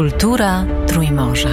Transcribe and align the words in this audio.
Kultura 0.00 0.66
Trójmorza. 0.86 1.48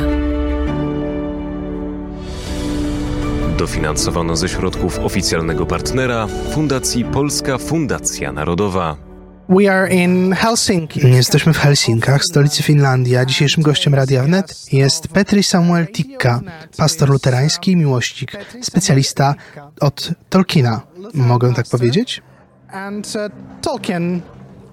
Dofinansowano 3.58 4.36
ze 4.36 4.50
środków 4.50 5.00
oficjalnego 5.00 5.66
partnera 5.66 6.28
Fundacji 6.52 7.06
Polska 7.06 7.58
Fundacja 7.58 8.32
Narodowa. 8.32 8.96
We 9.50 9.72
are 9.72 9.94
in 9.94 10.34
Helsinki. 10.34 11.08
Jesteśmy 11.10 11.54
w 11.54 11.58
Helsinkach, 11.58 12.24
stolicy 12.24 12.64
Finlandii, 12.64 13.18
a 13.18 13.26
dzisiejszym 13.26 13.64
gościem 13.64 13.96
Radia 13.96 14.24
Wnet 14.24 14.74
jest 14.74 15.08
Petri 15.08 15.44
Samuel 15.44 15.88
Tikka, 15.88 16.42
pastor 16.78 17.10
luterański 17.10 17.72
i 17.72 17.76
miłośnik, 17.76 18.32
specjalista 18.62 19.36
od 19.80 20.12
Tolkiena. 20.30 20.82
Mogę 21.14 21.54
tak 21.54 21.66
powiedzieć? 21.72 22.22
And 22.72 23.08
uh, 23.08 23.32
Tolkien 23.62 24.22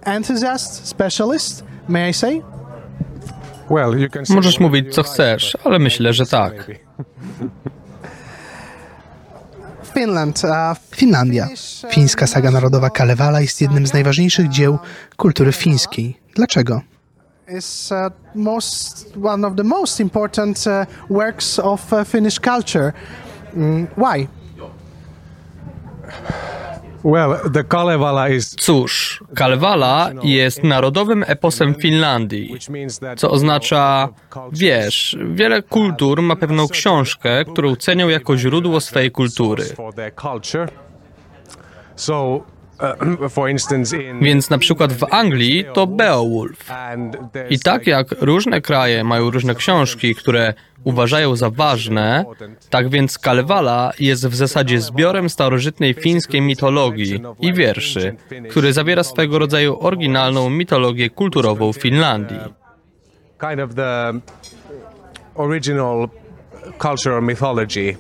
enthusiast, 0.04 0.86
specialist, 0.86 1.64
may 1.88 2.10
I 2.10 2.14
say? 2.14 2.42
Możesz 4.28 4.60
mówić 4.60 4.94
co 4.94 5.02
chcesz, 5.02 5.58
ale 5.64 5.78
myślę, 5.78 6.12
że 6.12 6.26
tak. 6.26 6.70
Finland. 9.94 10.42
Uh, 10.44 10.96
Finlandia. 10.96 11.48
Fińska 11.90 12.26
saga 12.26 12.50
narodowa 12.50 12.90
Kalevala 12.90 13.40
jest 13.40 13.60
jednym 13.60 13.86
z 13.86 13.92
najważniejszych 13.92 14.48
dzieł 14.48 14.78
kultury 15.16 15.52
fińskiej. 15.52 16.18
Dlaczego? 16.34 16.80
is 17.48 17.92
uh, 17.92 18.10
most 18.34 19.16
one 19.16 19.44
of 19.44 19.56
the 19.56 19.64
most 19.64 20.00
important 20.00 20.66
uh, 20.66 20.86
works 21.08 21.58
of 21.58 21.92
uh, 21.92 22.04
Finnish 22.04 22.38
culture. 22.38 22.94
Mm, 23.54 23.86
why? 23.96 24.28
Cóż, 28.58 29.24
Kalevala 29.34 30.10
jest 30.22 30.64
narodowym 30.64 31.24
eposem 31.26 31.74
Finlandii, 31.74 32.56
co 33.16 33.30
oznacza, 33.30 34.08
wiesz, 34.52 35.16
wiele 35.30 35.62
kultur 35.62 36.22
ma 36.22 36.36
pewną 36.36 36.68
książkę, 36.68 37.44
którą 37.44 37.76
cenią 37.76 38.08
jako 38.08 38.36
źródło 38.36 38.80
swojej 38.80 39.10
kultury. 39.10 39.64
Więc 44.20 44.50
na 44.50 44.58
przykład 44.58 44.92
w 44.92 45.04
Anglii 45.10 45.64
to 45.74 45.86
Beowulf. 45.86 46.70
I 47.50 47.58
tak 47.58 47.86
jak 47.86 48.06
różne 48.20 48.60
kraje 48.60 49.04
mają 49.04 49.30
różne 49.30 49.54
książki, 49.54 50.14
które 50.14 50.54
uważają 50.84 51.36
za 51.36 51.50
ważne, 51.50 52.24
tak 52.70 52.88
więc 52.88 53.18
Kalevala 53.18 53.92
jest 54.00 54.26
w 54.26 54.34
zasadzie 54.34 54.80
zbiorem 54.80 55.30
starożytnej 55.30 55.94
fińskiej 55.94 56.40
mitologii 56.40 57.22
i 57.40 57.52
wierszy, 57.52 58.16
który 58.50 58.72
zawiera 58.72 59.04
swego 59.04 59.38
rodzaju 59.38 59.78
oryginalną 59.80 60.50
mitologię 60.50 61.10
kulturową 61.10 61.72
Finlandii. 61.72 62.40
Kind 63.40 63.60
of 63.60 63.74
the 63.74 64.20
original 65.34 66.08
cultural 66.78 67.22
mythology 67.22 67.96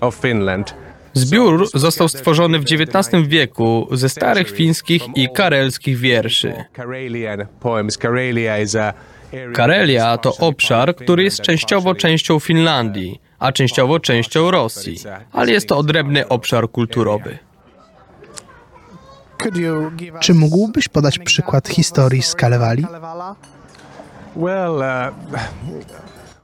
of 0.00 0.14
Finland. 0.14 0.83
Zbiór 1.14 1.68
został 1.74 2.08
stworzony 2.08 2.58
w 2.58 2.62
XIX 2.62 3.28
wieku 3.28 3.88
ze 3.92 4.08
starych 4.08 4.50
fińskich 4.50 5.02
i 5.14 5.28
karelskich 5.34 5.98
wierszy. 5.98 6.54
Karelia 9.54 10.18
to 10.18 10.36
obszar, 10.36 10.96
który 10.96 11.24
jest 11.24 11.40
częściowo 11.40 11.94
częścią 11.94 12.40
Finlandii, 12.40 13.20
a 13.38 13.52
częściowo 13.52 14.00
częścią 14.00 14.50
Rosji, 14.50 14.98
ale 15.32 15.52
jest 15.52 15.68
to 15.68 15.76
odrębny 15.76 16.28
obszar 16.28 16.70
kulturowy. 16.70 17.38
Czy 20.20 20.34
mógłbyś 20.34 20.88
podać 20.88 21.18
przykład 21.18 21.68
historii 21.68 22.22
z 22.22 22.34
Kalewali? 22.34 22.86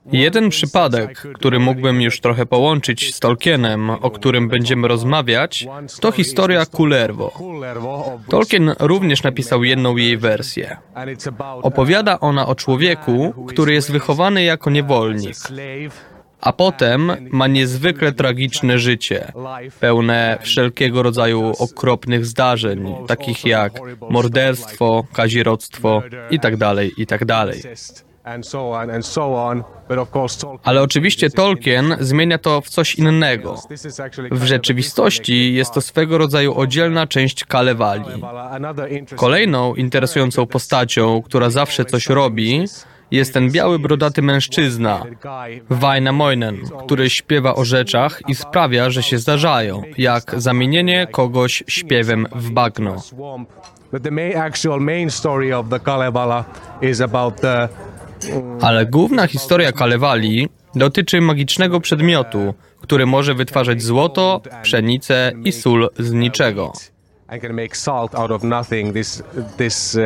Jeden 0.06 0.50
przypadek, 0.50 1.22
który 1.34 1.58
mógłbym 1.58 2.02
już 2.02 2.20
trochę 2.20 2.46
połączyć 2.46 3.14
z 3.14 3.20
Tolkienem, 3.20 3.90
o 3.90 4.10
którym 4.10 4.48
będziemy 4.48 4.88
rozmawiać, 4.88 5.66
to 6.00 6.12
historia 6.12 6.66
Kullervo. 6.66 7.32
Tolkien 8.28 8.74
również 8.78 9.22
napisał 9.22 9.64
jedną 9.64 9.96
jej 9.96 10.18
wersję. 10.18 10.76
Opowiada 11.62 12.20
ona 12.20 12.46
o 12.46 12.54
człowieku, 12.54 13.34
który 13.48 13.72
jest 13.72 13.92
wychowany 13.92 14.42
jako 14.42 14.70
niewolnik, 14.70 15.36
a 16.40 16.52
potem 16.52 17.12
ma 17.30 17.46
niezwykle 17.46 18.12
tragiczne 18.12 18.78
życie, 18.78 19.32
pełne 19.80 20.38
wszelkiego 20.42 21.02
rodzaju 21.02 21.52
okropnych 21.58 22.26
zdarzeń, 22.26 22.94
takich 23.06 23.44
jak 23.44 23.72
morderstwo, 24.10 25.04
kazirodztwo 25.12 26.02
itd., 26.30 26.74
itd. 26.96 27.52
Ale 30.64 30.82
oczywiście 30.82 31.30
Tolkien 31.30 31.96
zmienia 32.00 32.38
to 32.38 32.60
w 32.60 32.68
coś 32.68 32.94
innego. 32.94 33.54
W 34.30 34.44
rzeczywistości 34.44 35.54
jest 35.54 35.72
to 35.74 35.80
swego 35.80 36.18
rodzaju 36.18 36.54
oddzielna 36.54 37.06
część 37.06 37.44
Kalewali. 37.44 38.04
Kolejną 39.16 39.74
interesującą 39.74 40.46
postacią, 40.46 41.22
która 41.22 41.50
zawsze 41.50 41.84
coś 41.84 42.08
robi, 42.08 42.64
jest 43.10 43.34
ten 43.34 43.50
biały, 43.50 43.78
brodaty 43.78 44.22
mężczyzna, 44.22 45.02
Wainamoinen, 45.70 46.56
który 46.84 47.10
śpiewa 47.10 47.54
o 47.54 47.64
rzeczach 47.64 48.20
i 48.28 48.34
sprawia, 48.34 48.90
że 48.90 49.02
się 49.02 49.18
zdarzają, 49.18 49.82
jak 49.98 50.34
zamienienie 50.36 51.06
kogoś 51.10 51.64
śpiewem 51.66 52.26
w 52.32 52.50
bagno. 52.50 52.96
But 53.92 54.02
the 54.02 54.10
main, 54.10 54.36
actual 54.36 54.80
main 54.80 55.10
story 55.10 55.56
of 55.56 55.68
the 55.68 55.80
Kalevala 55.80 56.44
is 56.82 57.00
about 57.00 57.40
the 57.40 57.68
Ale 58.60 58.86
główna 58.86 59.26
historia 59.26 59.72
Kalewali 59.72 60.48
dotyczy 60.74 61.20
magicznego 61.20 61.80
przedmiotu, 61.80 62.54
który 62.80 63.06
może 63.06 63.34
wytwarzać 63.34 63.82
złoto, 63.82 64.40
pszenicę 64.62 65.32
i 65.44 65.52
sól 65.52 65.88
z 65.98 66.12
niczego. 66.12 66.72
uh, 69.94 70.02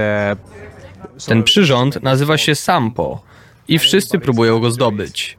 Ten 1.27 1.43
przyrząd 1.43 2.03
nazywa 2.03 2.39
się 2.39 2.55
Sampo 2.55 3.23
i 3.69 3.79
wszyscy 3.79 4.19
próbują 4.19 4.61
go 4.61 4.71
zdobyć. 4.71 5.39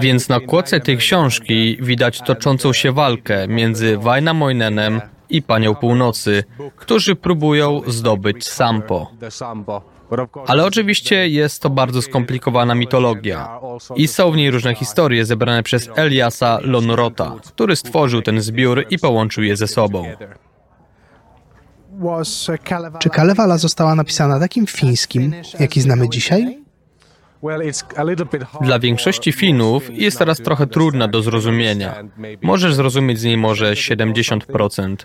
Więc 0.00 0.28
na 0.28 0.40
kładce 0.40 0.80
tej 0.80 0.96
książki 0.96 1.78
widać 1.80 2.20
toczącą 2.20 2.72
się 2.72 2.92
walkę 2.92 3.48
między 3.48 3.98
Wainamoinenem 3.98 5.00
i 5.30 5.42
Panią 5.42 5.74
Północy, 5.74 6.44
którzy 6.76 7.16
próbują 7.16 7.80
zdobyć 7.86 8.48
Sampo. 8.48 9.10
Ale 10.46 10.64
oczywiście 10.64 11.28
jest 11.28 11.62
to 11.62 11.70
bardzo 11.70 12.02
skomplikowana 12.02 12.74
mitologia 12.74 13.60
i 13.96 14.08
są 14.08 14.30
w 14.30 14.36
niej 14.36 14.50
różne 14.50 14.74
historie 14.74 15.24
zebrane 15.24 15.62
przez 15.62 15.90
Eliasa 15.96 16.58
Lonrota, 16.62 17.36
który 17.46 17.76
stworzył 17.76 18.22
ten 18.22 18.40
zbiór 18.40 18.86
i 18.90 18.98
połączył 18.98 19.44
je 19.44 19.56
ze 19.56 19.66
sobą. 19.66 20.04
Czy 22.98 23.10
Kalevala 23.10 23.58
została 23.58 23.94
napisana 23.94 24.40
takim 24.40 24.66
fińskim, 24.66 25.34
jaki 25.60 25.80
znamy 25.80 26.08
dzisiaj? 26.08 26.63
Dla 28.60 28.78
większości 28.78 29.32
Finów 29.32 29.90
jest 29.92 30.18
teraz 30.18 30.38
trochę 30.38 30.66
trudna 30.66 31.08
do 31.08 31.22
zrozumienia. 31.22 31.94
Możesz 32.42 32.74
zrozumieć 32.74 33.20
z 33.20 33.24
niej 33.24 33.36
może 33.36 33.72
70%, 33.72 34.96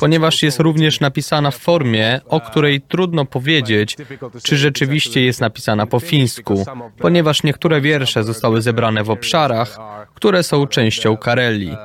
ponieważ 0.00 0.42
jest 0.42 0.60
również 0.60 1.00
napisana 1.00 1.50
w 1.50 1.56
formie, 1.56 2.20
o 2.28 2.40
której 2.40 2.80
trudno 2.80 3.24
powiedzieć, 3.24 3.96
czy 4.42 4.56
rzeczywiście 4.56 5.24
jest 5.24 5.40
napisana 5.40 5.86
po 5.86 6.00
fińsku, 6.00 6.64
ponieważ 6.98 7.42
niektóre 7.42 7.80
wiersze 7.80 8.24
zostały 8.24 8.62
zebrane 8.62 9.04
w 9.04 9.10
obszarach, 9.10 9.78
które 10.14 10.42
są 10.42 10.66
częścią 10.66 11.16
Karelii. 11.16 11.76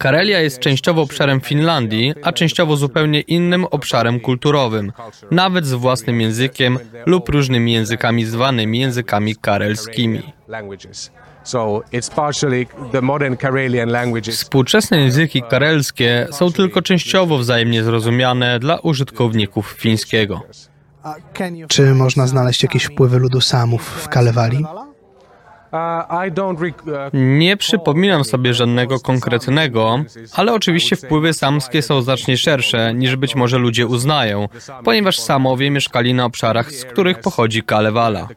Karelia. 0.00 0.40
Jest 0.40 0.58
częściowo 0.58 1.02
obszarem 1.02 1.40
Finlandii, 1.40 2.14
a 2.22 2.32
częściowo 2.32 2.76
zupełnie 2.76 3.20
innym 3.20 3.64
obszarem 3.64 4.20
kulturowym, 4.20 4.92
nawet 5.30 5.66
z 5.66 5.72
własnym 5.72 6.20
językiem 6.20 6.78
lub 7.06 7.28
różnymi 7.28 7.72
językami 7.72 8.24
zwanymi 8.24 8.78
językami 8.80 9.36
karelskimi. 9.36 10.22
Współczesne 14.30 15.00
języki 15.00 15.42
karelskie 15.42 16.26
są 16.32 16.52
tylko 16.52 16.82
częściowo 16.82 17.38
wzajemnie 17.38 17.82
zrozumiane 17.82 18.58
dla 18.58 18.78
użytkowników 18.78 19.68
fińskiego. 19.68 20.42
Czy 21.68 21.94
można 21.94 22.26
znaleźć 22.26 22.62
jakieś 22.62 22.84
wpływy 22.84 23.18
ludu 23.18 23.40
Samów 23.40 23.82
w 23.82 24.08
Kalewali? 24.08 24.64
Uh, 24.64 24.64
I 24.64 24.64
don't 24.64 24.76
rec- 24.76 24.84
uh, 24.84 24.90
Nie 27.12 27.56
przypominam 27.56 28.24
sobie 28.24 28.54
żadnego 28.54 29.00
konkretnego, 29.00 30.04
ale 30.34 30.52
oczywiście 30.52 30.96
wpływy 30.96 31.32
samskie 31.32 31.82
są 31.82 32.02
znacznie 32.02 32.36
szersze 32.36 32.94
niż 32.94 33.16
być 33.16 33.34
może 33.34 33.58
ludzie 33.58 33.86
uznają, 33.86 34.48
ponieważ 34.84 35.18
Samowie 35.18 35.70
mieszkali 35.70 36.14
na 36.14 36.24
obszarach, 36.24 36.72
z 36.72 36.84
których 36.84 37.20
pochodzi 37.20 37.62
Kalevala. 37.62 38.28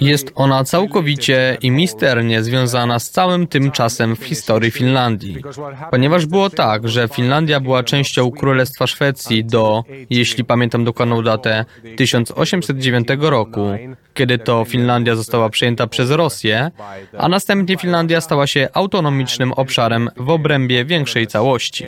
Jest 0.00 0.32
ona 0.34 0.64
całkowicie 0.64 1.58
i 1.62 1.70
misternie 1.70 2.42
związana 2.42 2.98
z 2.98 3.10
całym 3.10 3.46
tym 3.46 3.70
czasem 3.70 4.16
w 4.16 4.24
historii 4.24 4.70
Finlandii. 4.70 5.42
Ponieważ 5.90 6.26
było 6.26 6.50
tak, 6.50 6.88
że 6.88 7.08
Finlandia 7.08 7.60
była 7.60 7.82
częścią 7.82 8.30
Królestwa 8.30 8.86
Szwecji 8.86 9.44
do, 9.44 9.84
jeśli 10.10 10.44
pamiętam 10.44 10.84
dokładną 10.84 11.22
datę, 11.22 11.64
1809 11.96 13.08
roku, 13.20 13.70
kiedy 14.14 14.38
to 14.38 14.64
Finlandia 14.64 15.14
została 15.14 15.48
przejęta 15.48 15.86
przez 15.86 16.10
Rosję, 16.10 16.70
a 17.18 17.28
następnie 17.28 17.76
Finlandia 17.76 18.20
stała 18.20 18.46
się 18.46 18.68
autonomicznym 18.72 19.52
obszarem 19.52 20.08
w 20.16 20.30
obrębie 20.30 20.84
większej 20.84 21.26
całości. 21.26 21.86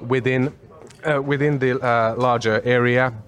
within 0.00 0.50
uh, 1.04 1.20
within 1.20 1.58
the 1.58 1.74
uh. 1.78 3.25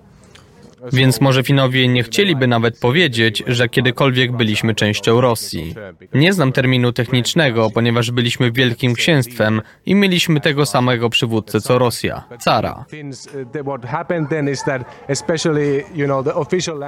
Więc 0.92 1.20
może 1.20 1.42
Finowie 1.42 1.88
nie 1.88 2.02
chcieliby 2.02 2.46
nawet 2.46 2.80
powiedzieć, 2.80 3.42
że 3.46 3.68
kiedykolwiek 3.68 4.32
byliśmy 4.32 4.74
częścią 4.74 5.20
Rosji. 5.20 5.74
Nie 6.14 6.32
znam 6.32 6.52
terminu 6.52 6.92
technicznego, 6.92 7.70
ponieważ 7.70 8.10
byliśmy 8.10 8.52
wielkim 8.52 8.94
księstwem 8.94 9.62
i 9.86 9.94
mieliśmy 9.94 10.40
tego 10.40 10.66
samego 10.66 11.10
przywódcę 11.10 11.60
co 11.60 11.78
Rosja, 11.78 12.24
cara. 12.40 12.84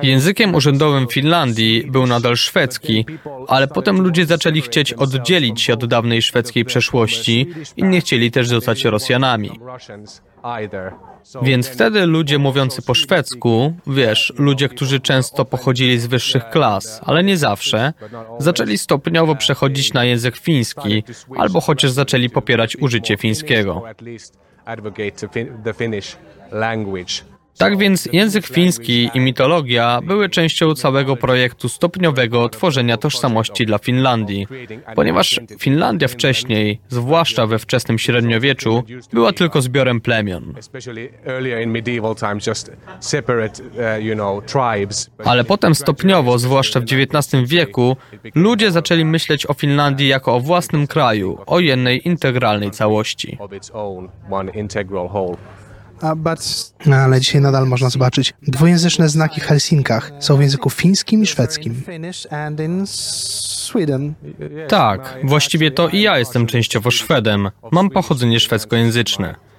Językiem 0.02 0.54
urzędowym 0.54 1.06
Finlandii 1.06 1.84
był 1.86 2.06
nadal 2.06 2.36
szwedzki, 2.36 3.06
ale 3.48 3.68
potem 3.68 4.00
ludzie 4.00 4.26
zaczęli 4.26 4.60
chcieć 4.60 4.92
oddzielić 4.92 5.62
się 5.62 5.72
od 5.72 5.86
dawnej 5.86 6.22
szwedzkiej 6.22 6.64
przeszłości 6.64 7.46
i 7.76 7.84
nie 7.84 8.00
chcieli 8.00 8.30
też 8.30 8.48
zostać 8.48 8.84
Rosjanami. 8.84 9.50
Więc 11.42 11.68
wtedy 11.68 12.06
ludzie 12.06 12.38
mówiący 12.38 12.82
po 12.82 12.94
szwedzku, 12.94 13.74
wiesz, 13.86 14.32
ludzie, 14.38 14.68
którzy 14.68 15.00
często 15.00 15.44
pochodzili 15.44 15.98
z 15.98 16.06
wyższych 16.06 16.48
klas, 16.48 17.00
ale 17.04 17.24
nie 17.24 17.36
zawsze, 17.36 17.92
zaczęli 18.38 18.78
stopniowo 18.78 19.34
przechodzić 19.34 19.92
na 19.92 20.04
język 20.04 20.36
fiński, 20.36 21.04
albo 21.38 21.60
chociaż 21.60 21.90
zaczęli 21.90 22.30
popierać 22.30 22.76
użycie 22.76 23.16
fińskiego. 23.16 23.82
Tak 27.60 27.78
więc 27.78 28.08
język 28.12 28.46
fiński 28.46 29.10
i 29.14 29.20
mitologia 29.20 30.00
były 30.04 30.28
częścią 30.28 30.74
całego 30.74 31.16
projektu 31.16 31.68
stopniowego 31.68 32.48
tworzenia 32.48 32.96
tożsamości 32.96 33.66
dla 33.66 33.78
Finlandii, 33.78 34.46
ponieważ 34.94 35.40
Finlandia 35.58 36.08
wcześniej, 36.08 36.80
zwłaszcza 36.88 37.46
we 37.46 37.58
wczesnym 37.58 37.98
średniowieczu, 37.98 38.82
była 39.12 39.32
tylko 39.32 39.62
zbiorem 39.62 40.00
plemion. 40.00 40.54
Uh. 45.18 45.26
Ale 45.26 45.44
potem 45.44 45.74
stopniowo, 45.74 46.38
zwłaszcza 46.38 46.80
w 46.80 46.82
XIX 46.82 47.48
wieku, 47.48 47.96
ludzie 48.34 48.72
zaczęli 48.72 49.04
myśleć 49.04 49.46
o 49.46 49.54
Finlandii 49.54 50.08
jako 50.08 50.34
o 50.34 50.40
własnym 50.40 50.86
kraju, 50.86 51.38
o 51.46 51.60
jednej 51.60 52.08
integralnej 52.08 52.70
całości. 52.70 53.38
But 56.16 56.70
No, 56.86 56.96
ale 56.96 57.20
dzisiaj 57.20 57.40
nadal 57.40 57.66
można 57.66 57.90
zobaczyć 57.90 58.34
dwujęzyczne 58.42 59.08
znaki 59.08 59.40
w 59.40 59.44
Helsinkach. 59.44 60.12
Są 60.20 60.36
w 60.36 60.40
języku 60.40 60.70
fińskim 60.70 61.22
i 61.22 61.26
szwedzkim. 61.26 61.82
Tak, 64.68 65.18
właściwie 65.24 65.70
to 65.70 65.88
i 65.88 66.00
ja 66.00 66.18
jestem 66.18 66.46
częściowo 66.46 66.90
Szwedem. 66.90 67.50
Mam 67.70 67.90
pochodzenie 67.90 68.40
szwedzkojęzyczne. 68.40 69.49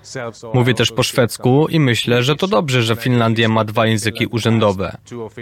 Mówię 0.53 0.73
też 0.73 0.91
po 0.91 1.03
szwedzku 1.03 1.67
i 1.67 1.79
myślę, 1.79 2.23
że 2.23 2.35
to 2.35 2.47
dobrze, 2.47 2.83
że 2.83 2.95
Finlandia 2.95 3.49
ma 3.49 3.65
dwa 3.65 3.85
języki 3.85 4.25
urzędowe. 4.25 4.97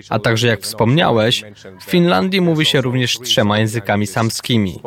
A 0.10 0.20
także 0.20 0.48
jak 0.48 0.62
wspomniałeś, 0.62 1.44
w 1.80 1.84
Finlandii 1.84 2.42
mówi 2.42 2.66
się 2.66 2.82
również 2.82 3.20
trzema 3.20 3.60
językami 3.60 4.08
samskimi. 4.08 4.80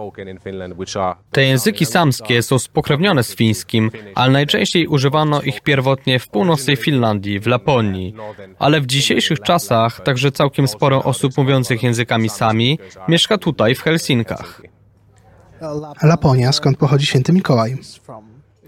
Te 1.31 1.45
języki 1.45 1.87
samskie 1.87 2.43
są 2.43 2.59
spokrewnione 2.59 3.23
z 3.23 3.35
fińskim, 3.35 3.91
ale 4.15 4.33
najczęściej 4.33 4.87
używano 4.87 5.43
ich 5.43 5.61
pierwotnie 5.61 6.19
w 6.19 6.29
północnej 6.29 6.77
Finlandii, 6.77 7.41
w 7.41 7.47
Laponii. 7.47 8.15
Ale 8.59 8.81
w 8.81 8.87
dzisiejszych 8.87 9.41
czasach 9.41 10.01
także 10.01 10.33
całkiem 10.33 10.69
sporo 10.69 11.03
osób 11.03 11.37
mówiących 11.37 11.83
językami 11.83 12.29
sami 12.29 12.79
mieszka 13.09 13.39
tutaj, 13.39 13.75
w 13.75 13.83
Helsinkach. 13.83 14.63
Laponia, 16.03 16.53
skąd 16.53 16.79
pochodzi 16.79 17.07
święty 17.07 17.33
Mikołaj. 17.33 17.77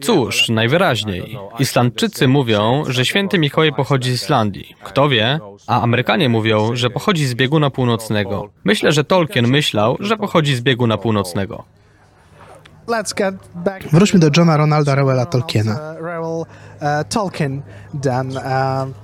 Cóż, 0.01 0.49
najwyraźniej. 0.49 1.39
Islandczycy 1.59 2.29
mówią, 2.29 2.83
że 2.89 3.05
święty 3.05 3.39
Mikołaj 3.39 3.73
pochodzi 3.73 4.11
z 4.11 4.15
Islandii. 4.15 4.77
Kto 4.85 5.09
wie? 5.09 5.41
A 5.67 5.83
Amerykanie 5.83 6.29
mówią, 6.29 6.77
że 6.77 6.91
pochodzi 6.91 7.27
z 7.27 7.35
bieguna 7.35 7.71
północnego. 7.71 8.51
Myślę, 8.65 8.93
że 8.93 9.05
Tolkien 9.05 9.49
myślał, 9.49 9.97
że 10.01 10.17
pochodzi 10.17 10.57
z 10.57 10.61
bieguna 10.61 10.99
północnego. 10.99 11.65
Wróćmy 13.93 14.21
do 14.21 14.31
Johna 14.37 14.57
Ronalda 14.57 14.95
Rowella 14.95 15.27
Tolkiena. 15.27 15.95
uh, 16.01 16.47
uh. 17.15 17.33
Uh, 17.95 18.95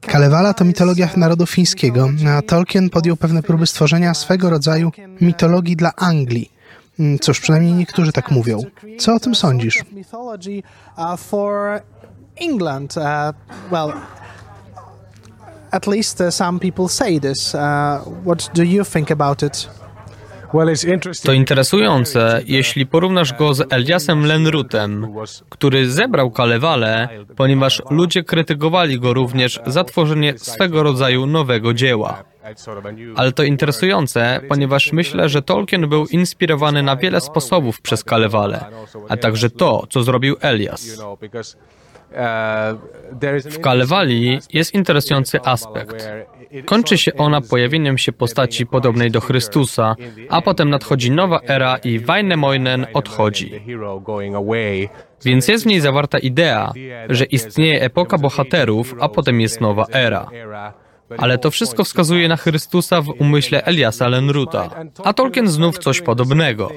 Kalevala 0.00 0.54
to 0.54 0.64
mitologia 0.64 1.08
narodu 1.16 1.46
fińskiego, 1.46 2.08
a 2.28 2.42
Tolkien 2.42 2.90
podjął 2.90 3.16
pewne 3.16 3.42
próby 3.42 3.66
stworzenia 3.66 4.14
swego 4.14 4.50
rodzaju 4.50 4.90
mitologii 5.20 5.76
dla 5.76 5.92
Anglii. 5.96 6.51
Mm, 6.98 7.18
Cóż, 7.18 7.40
przynajmniej 7.40 7.72
niektórzy 7.72 8.12
tak 8.12 8.30
mówią. 8.30 8.62
Co 8.98 9.14
o 9.14 9.20
tym 9.20 9.34
sądzisz? 9.34 9.84
uh. 12.36 12.96
Uh, 12.96 13.32
at 15.70 15.86
least 15.86 16.20
uh, 16.20 16.30
some 16.30 16.58
people 16.58 16.88
say 16.88 17.20
this. 17.20 17.54
Uh, 17.54 17.60
what 18.24 18.50
do 18.54 18.62
you 18.62 18.84
think 18.84 19.10
about 19.10 19.42
it? 19.42 19.68
To 21.22 21.32
interesujące, 21.32 22.42
jeśli 22.46 22.86
porównasz 22.86 23.32
go 23.32 23.54
z 23.54 23.72
Eliasem 23.72 24.26
Lenrutem, 24.26 25.14
który 25.48 25.90
zebrał 25.90 26.30
Kalewale, 26.30 27.08
ponieważ 27.36 27.82
ludzie 27.90 28.22
krytykowali 28.24 29.00
go 29.00 29.14
również 29.14 29.60
za 29.66 29.84
tworzenie 29.84 30.38
swego 30.38 30.82
rodzaju 30.82 31.26
nowego 31.26 31.74
dzieła. 31.74 32.24
Ale 33.16 33.32
to 33.32 33.42
interesujące, 33.42 34.40
ponieważ 34.48 34.92
myślę, 34.92 35.28
że 35.28 35.42
Tolkien 35.42 35.88
był 35.88 36.06
inspirowany 36.06 36.82
na 36.82 36.96
wiele 36.96 37.20
sposobów 37.20 37.80
przez 37.80 38.04
Kalewale, 38.04 38.64
a 39.08 39.16
także 39.16 39.50
to, 39.50 39.86
co 39.90 40.02
zrobił 40.02 40.36
Elias. 40.40 41.02
W 43.44 43.60
Kalewali 43.60 44.38
jest 44.52 44.74
interesujący 44.74 45.40
aspekt. 45.44 46.08
Kończy 46.64 46.98
się 46.98 47.14
ona 47.14 47.40
pojawieniem 47.40 47.98
się 47.98 48.12
postaci 48.12 48.66
podobnej 48.66 49.10
do 49.10 49.20
Chrystusa, 49.20 49.96
a 50.28 50.42
potem 50.42 50.70
nadchodzi 50.70 51.10
nowa 51.10 51.40
era 51.46 51.76
i 51.76 51.98
Wainamoinen 51.98 52.86
odchodzi. 52.94 53.52
Więc 55.24 55.48
jest 55.48 55.64
w 55.64 55.66
niej 55.66 55.80
zawarta 55.80 56.18
idea, 56.18 56.72
że 57.08 57.24
istnieje 57.24 57.82
epoka 57.82 58.18
bohaterów, 58.18 58.94
a 59.00 59.08
potem 59.08 59.40
jest 59.40 59.60
nowa 59.60 59.86
era. 59.92 60.30
Ale 61.18 61.38
to 61.38 61.50
wszystko 61.50 61.84
wskazuje 61.84 62.28
na 62.28 62.36
Chrystusa 62.36 63.02
w 63.02 63.08
umyśle 63.08 63.64
Eliasa 63.64 64.08
Lenruta. 64.08 64.70
A 65.04 65.12
Tolkien 65.12 65.48
znów 65.48 65.78
coś 65.78 66.00
podobnego. 66.00 66.70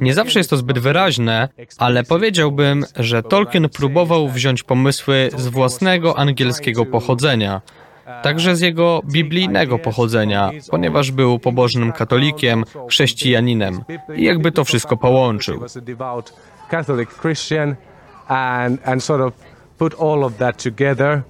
Nie 0.00 0.14
zawsze 0.14 0.40
jest 0.40 0.50
to 0.50 0.56
zbyt 0.56 0.78
wyraźne, 0.78 1.48
ale 1.78 2.04
powiedziałbym, 2.04 2.84
że 2.96 3.22
Tolkien 3.22 3.68
próbował 3.68 4.28
wziąć 4.28 4.62
pomysły 4.62 5.30
z 5.36 5.46
własnego 5.48 6.18
angielskiego 6.18 6.86
pochodzenia, 6.86 7.60
także 8.22 8.56
z 8.56 8.60
jego 8.60 9.02
biblijnego 9.04 9.78
pochodzenia, 9.78 10.50
ponieważ 10.70 11.10
był 11.10 11.38
pobożnym 11.38 11.92
katolikiem, 11.92 12.64
chrześcijaninem 12.88 13.84
i 14.16 14.24
jakby 14.24 14.52
to 14.52 14.64
wszystko 14.64 14.96
połączył. 14.96 15.64
And 18.28 18.88
and 18.88 19.04
sort 19.04 19.22
of 19.22 19.34
put 19.78 19.94
all 20.00 20.24
of 20.24 20.36
that 20.36 20.62
together 20.62 21.22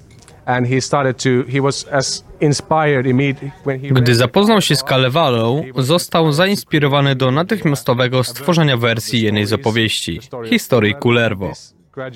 Gdy 3.91 4.15
zapoznał 4.15 4.61
się 4.61 4.77
z 4.77 4.83
Kalewalą, 4.83 5.65
został 5.77 6.33
zainspirowany 6.33 7.17
do 7.17 7.31
natychmiastowego 7.31 8.25
stworzenia 8.25 8.77
wersji 8.77 9.23
jednej 9.23 9.47
z 9.47 9.53
opowieści, 9.53 10.21
historii 10.51 10.95
Kullervo. 10.95 11.53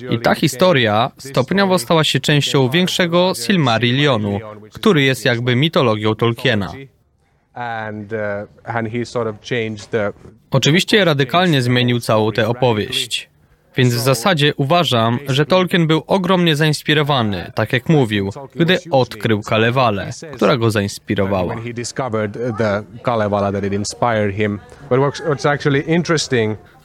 I 0.09 0.19
ta 0.19 0.35
historia 0.35 1.11
stopniowo 1.17 1.79
stała 1.79 2.03
się 2.03 2.19
częścią 2.19 2.69
większego 2.69 3.33
Silmarillionu, 3.35 4.39
który 4.73 5.01
jest 5.01 5.25
jakby 5.25 5.55
mitologią 5.55 6.15
Tolkiena. 6.15 6.73
uh, 9.93 10.13
Oczywiście 10.51 11.05
radykalnie 11.05 11.61
zmienił 11.61 11.99
całą 11.99 12.31
tę 12.31 12.47
opowieść. 12.47 13.30
Więc 13.77 13.93
w 13.93 13.99
zasadzie 13.99 14.53
uważam, 14.55 15.19
że 15.27 15.45
Tolkien 15.45 15.87
był 15.87 16.03
ogromnie 16.07 16.55
zainspirowany, 16.55 17.51
tak 17.55 17.73
jak 17.73 17.89
mówił, 17.89 18.31
gdy 18.55 18.79
odkrył 18.91 19.41
Kalewalę, 19.41 20.09
która 20.33 20.57
go 20.57 20.71
zainspirowała. 20.71 21.55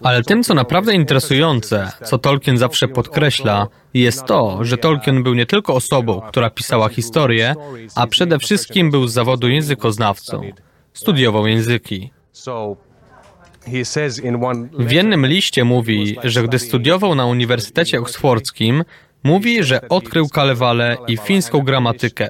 Ale 0.03 0.23
tym, 0.23 0.43
co 0.43 0.55
naprawdę 0.55 0.95
interesujące, 0.95 1.91
co 2.05 2.19
Tolkien 2.19 2.59
zawsze 2.59 2.89
podkreśla, 2.89 3.67
jest 3.95 4.25
to, 4.25 4.59
że 4.65 4.79
Tolkien 4.79 5.23
był 5.23 5.35
nie 5.35 5.47
tylko 5.47 5.75
osobą, 5.75 6.21
która 6.21 6.51
pisała 6.51 6.89
historię, 6.89 7.55
a 7.95 8.07
przede 8.07 8.39
wszystkim 8.39 8.91
był 8.91 9.07
z 9.07 9.13
zawodu 9.13 9.49
językoznawcą. 9.49 10.43
Studiował 10.93 11.47
języki. 11.47 12.11
so 12.33 12.53
he 12.53 12.57
says 12.57 12.77
in 12.77 13.56
one 13.56 13.56
W 14.79 14.91
jednym 14.91 15.27
liście 15.27 15.65
mówi, 15.65 16.17
że 16.25 16.43
gdy 16.43 16.59
studiował 16.59 17.15
na 17.15 17.27
Uniwersytecie 17.27 18.01
Oksfordzkim, 18.01 18.85
mówi, 19.23 19.65
że 19.65 19.89
odkrył 19.89 20.29
Kalewalę 20.29 20.97
i 21.09 21.17
fińską 21.17 21.61
gramatykę. 21.61 22.29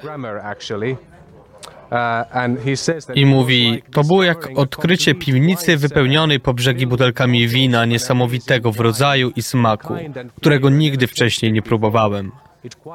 uh, 1.91 3.15
I 3.15 3.25
mówi, 3.25 3.83
to 3.91 4.03
było 4.03 4.23
jak 4.23 4.49
odkrycie 4.55 5.15
piwnicy 5.15 5.77
wypełnionej 5.77 6.39
po 6.39 6.53
brzegi 6.53 6.87
butelkami 6.87 7.47
wina 7.47 7.85
niesamowitego 7.85 8.71
w 8.71 8.79
rodzaju 8.79 9.31
i 9.35 9.41
smaku, 9.41 9.93
którego 10.37 10.69
nigdy 10.69 11.07
wcześniej 11.07 11.51
nie 11.51 11.61
próbowałem. 11.61 12.31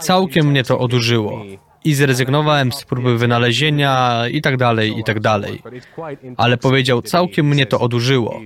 Całkiem 0.01 0.47
mnie 0.47 0.65
to 0.65 0.79
odurzyło. 0.79 1.45
I 1.85 1.95
zrezygnowałem 1.95 2.73
z 2.73 2.85
próby 2.85 3.19
wynalezienia 3.19 4.23
i 4.31 4.41
tak 4.43 4.57
dalej, 4.57 4.99
i 4.99 5.05
tak 5.05 5.21
dalej. 5.21 5.63
Ale 6.37 6.57
powiedział, 6.57 7.03
całkiem 7.03 7.47
mnie 7.47 7.67
to 7.67 7.81
odurzyło. 7.81 8.41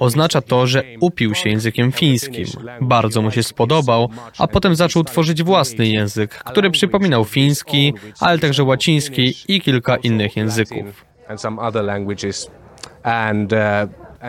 Oznacza 0.00 0.40
to, 0.40 0.66
że 0.66 0.82
upił 1.00 1.34
się 1.34 1.50
językiem 1.50 1.92
fińskim. 1.92 2.46
Bardzo 2.80 3.22
mu 3.22 3.30
się 3.30 3.42
spodobał, 3.42 4.10
a 4.38 4.46
potem 4.46 4.74
zaczął 4.74 5.04
tworzyć 5.04 5.42
własny 5.42 5.88
język, 5.88 6.30
który 6.30 6.70
przypominał 6.70 7.24
fiński, 7.24 7.94
ale 8.20 8.38
także 8.38 8.64
łaciński 8.64 9.34
i 9.48 9.60
kilka 9.60 9.96
innych 9.96 10.36
języków. 10.36 11.04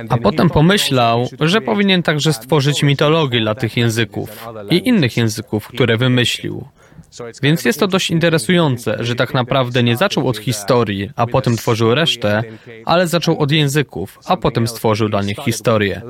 A 0.09 0.17
potem 0.17 0.49
pomyślał, 0.49 1.27
że 1.39 1.61
powinien 1.61 2.03
także 2.03 2.33
stworzyć 2.33 2.83
mitologię 2.83 3.39
dla 3.39 3.55
tych 3.55 3.77
języków 3.77 4.47
i 4.69 4.87
innych 4.87 5.17
języków, 5.17 5.67
które 5.67 5.97
wymyślił. 5.97 6.67
Więc 7.41 7.65
jest 7.65 7.79
to 7.79 7.87
dość 7.87 8.11
interesujące, 8.11 8.97
że 8.99 9.15
tak 9.15 9.33
naprawdę 9.33 9.83
nie 9.83 9.97
zaczął 9.97 10.27
od 10.27 10.37
historii, 10.37 11.11
a 11.15 11.27
potem 11.27 11.57
tworzył 11.57 11.95
resztę, 11.95 12.43
ale 12.85 13.07
zaczął 13.07 13.39
od 13.39 13.51
języków, 13.51 14.19
a 14.25 14.37
potem 14.37 14.67
stworzył 14.67 15.09
dla 15.09 15.21
nich 15.21 15.37
historię. 15.37 16.01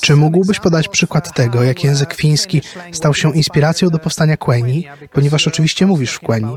Czy 0.00 0.16
mógłbyś 0.16 0.60
podać 0.60 0.88
przykład 0.88 1.34
tego, 1.34 1.62
jak 1.62 1.84
język 1.84 2.14
fiński 2.14 2.62
stał 2.92 3.14
się 3.14 3.32
inspiracją 3.32 3.88
do 3.90 3.98
powstania 3.98 4.36
Quenya, 4.36 4.96
ponieważ 5.12 5.48
oczywiście 5.48 5.86
mówisz 5.86 6.12
w 6.12 6.20
Quenii? 6.20 6.56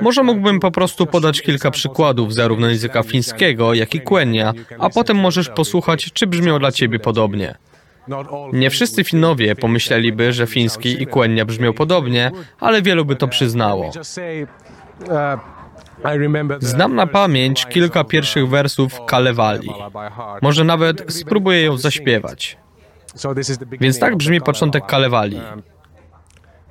Może 0.00 0.22
mógłbym 0.22 0.60
po 0.60 0.70
prostu 0.70 1.06
podać 1.06 1.42
kilka 1.42 1.70
przykładów 1.70 2.34
zarówno 2.34 2.68
języka 2.68 3.02
fińskiego, 3.02 3.74
jak 3.74 3.94
i 3.94 4.00
Quenya, 4.00 4.52
a 4.78 4.90
potem 4.90 5.16
możesz 5.16 5.48
posłuchać, 5.48 6.12
czy 6.12 6.26
brzmią 6.26 6.58
dla 6.58 6.72
ciebie 6.72 6.98
podobnie. 6.98 7.54
Nie 8.52 8.70
wszyscy 8.70 9.04
Finowie 9.04 9.56
pomyśleliby, 9.56 10.32
że 10.32 10.46
fiński 10.46 11.02
i 11.02 11.06
Quenya 11.06 11.44
brzmią 11.44 11.72
podobnie, 11.72 12.30
ale 12.60 12.82
wielu 12.82 13.04
by 13.04 13.16
to 13.16 13.28
przyznało. 13.28 13.90
Znam 16.60 16.94
na 16.94 17.06
pamięć 17.06 17.66
kilka 17.66 18.04
pierwszych 18.04 18.48
wersów 18.48 18.92
Kalewali. 19.06 19.70
Może 20.42 20.64
nawet 20.64 21.04
spróbuję 21.08 21.62
ją 21.62 21.76
zaśpiewać. 21.76 22.56
Więc 23.80 23.98
tak 23.98 24.16
brzmi 24.16 24.40
początek 24.40 24.86
Kalewali. 24.86 25.40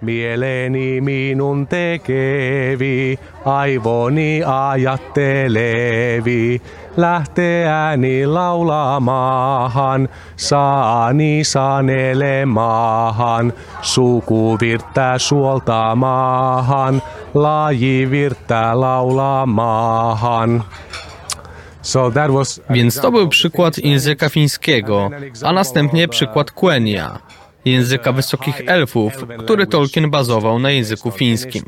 Mieleni 0.02 1.02
minun 1.02 1.68
tekevi, 1.68 3.20
aivoni 3.46 4.44
ajattelevi, 4.46 5.82
lähteäni 6.98 8.26
laulamahan, 8.26 10.10
saani 10.36 11.44
sanelemahan, 11.44 12.74
suku 13.82 14.58
virttää 14.62 15.18
suoltamahan, 15.18 17.02
laji 17.34 18.12
virttää 18.12 18.82
was 22.32 22.62
Więc 22.70 23.02
to 23.02 23.12
był 23.12 23.28
przykład 23.28 23.78
języka 23.78 24.30
fińskiego, 24.30 25.10
a 25.44 25.54
następnie 25.54 26.08
przykład 26.08 26.52
Quenya, 26.52 27.20
języka 27.66 28.12
wysokich 28.12 28.62
elfów, 28.66 29.26
który 29.40 29.68
Tolkien 29.68 30.10
bazował 30.10 30.60
na 30.60 30.72
języku 30.72 31.12
fińskim. 31.12 31.64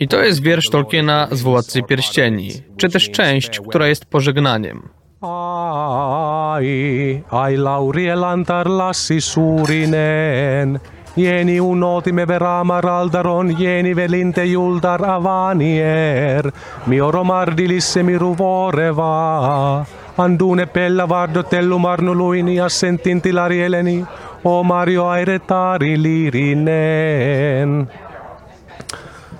I 0.00 0.08
to 0.08 0.22
jest 0.22 0.42
wiersz 0.42 0.70
Tolkiena 0.70 1.28
z 1.30 1.42
Władcy 1.42 1.82
Pierścieni, 1.82 2.50
czy 2.76 2.88
też 2.88 3.10
część, 3.10 3.60
która 3.68 3.86
jest 3.86 4.04
pożegnaniem. 4.04 4.88
Ai, 5.22 7.22
ai 7.30 7.56
Laurien 7.56 8.20
lantar 8.20 8.66
lassi 8.66 9.20
suurinen. 9.20 10.78
Jeni 11.16 11.60
unotimme 11.60 12.26
veramar 12.26 12.86
aldaron, 12.86 13.50
jeni 13.58 13.94
velinte 13.94 14.46
juldar 14.46 15.04
avanier. 15.04 16.52
Mioro 16.86 17.24
mardilisse 17.24 18.02
miru 18.02 18.34
voreva. 18.34 19.86
Andune 20.16 20.66
pella 20.66 21.06
vardotellu 21.06 21.78
marnuluini 21.78 22.54
ja 22.54 22.68
sentin 22.68 23.20
tilarieleni. 23.20 24.04
O 24.44 24.62
Mario 24.64 25.10
airetari 25.10 25.96
lirinen. 26.02 27.86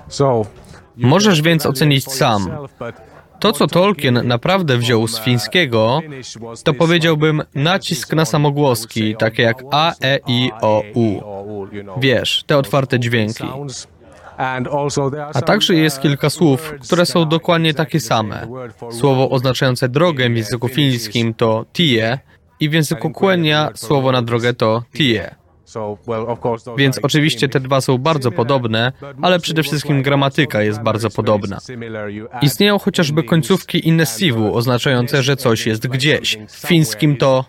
So, 0.08 0.42
Możesz 0.96 1.42
więc 1.42 1.66
ocenić 1.66 2.12
sam. 2.12 2.50
To, 3.38 3.52
co 3.52 3.66
Tolkien 3.66 4.20
naprawdę 4.24 4.78
wziął 4.78 5.08
z 5.08 5.20
fińskiego, 5.20 6.00
to 6.64 6.74
powiedziałbym 6.74 7.42
nacisk 7.54 8.12
na 8.12 8.24
samogłoski, 8.24 9.16
takie 9.16 9.42
jak 9.42 9.62
A, 9.70 9.92
E, 10.02 10.18
I, 10.26 10.50
O, 10.60 10.82
U. 10.94 11.20
Wiesz, 11.96 12.44
te 12.46 12.58
otwarte 12.58 13.00
dźwięki. 13.00 13.44
A 15.34 15.42
także 15.42 15.74
jest 15.74 16.00
kilka 16.00 16.30
słów, 16.30 16.74
które 16.82 17.06
są 17.06 17.28
dokładnie 17.28 17.74
takie 17.74 18.00
same. 18.00 18.46
Słowo 18.90 19.30
oznaczające 19.30 19.88
drogę 19.88 20.30
w 20.30 20.36
języku 20.36 20.68
fińskim 20.68 21.34
to 21.34 21.64
tie 21.72 22.18
i 22.60 22.68
w 22.68 22.72
języku 22.72 23.10
Quenya 23.10 23.70
słowo 23.74 24.12
na 24.12 24.22
drogę 24.22 24.54
to 24.54 24.82
tie. 24.92 25.34
Więc 26.76 26.98
oczywiście 27.02 27.48
te 27.48 27.60
dwa 27.60 27.80
są 27.80 27.98
bardzo 27.98 28.32
podobne, 28.32 28.92
ale 29.22 29.40
przede 29.40 29.62
wszystkim 29.62 30.02
gramatyka 30.02 30.62
jest 30.62 30.82
bardzo 30.82 31.10
podobna. 31.10 31.58
Istnieją 32.42 32.78
chociażby 32.78 33.22
końcówki 33.22 33.88
innesivu 33.88 34.56
oznaczające, 34.56 35.22
że 35.22 35.36
coś 35.36 35.66
jest 35.66 35.88
gdzieś. 35.88 36.38
W 36.48 36.68
fińskim 36.68 37.16
to 37.16 37.44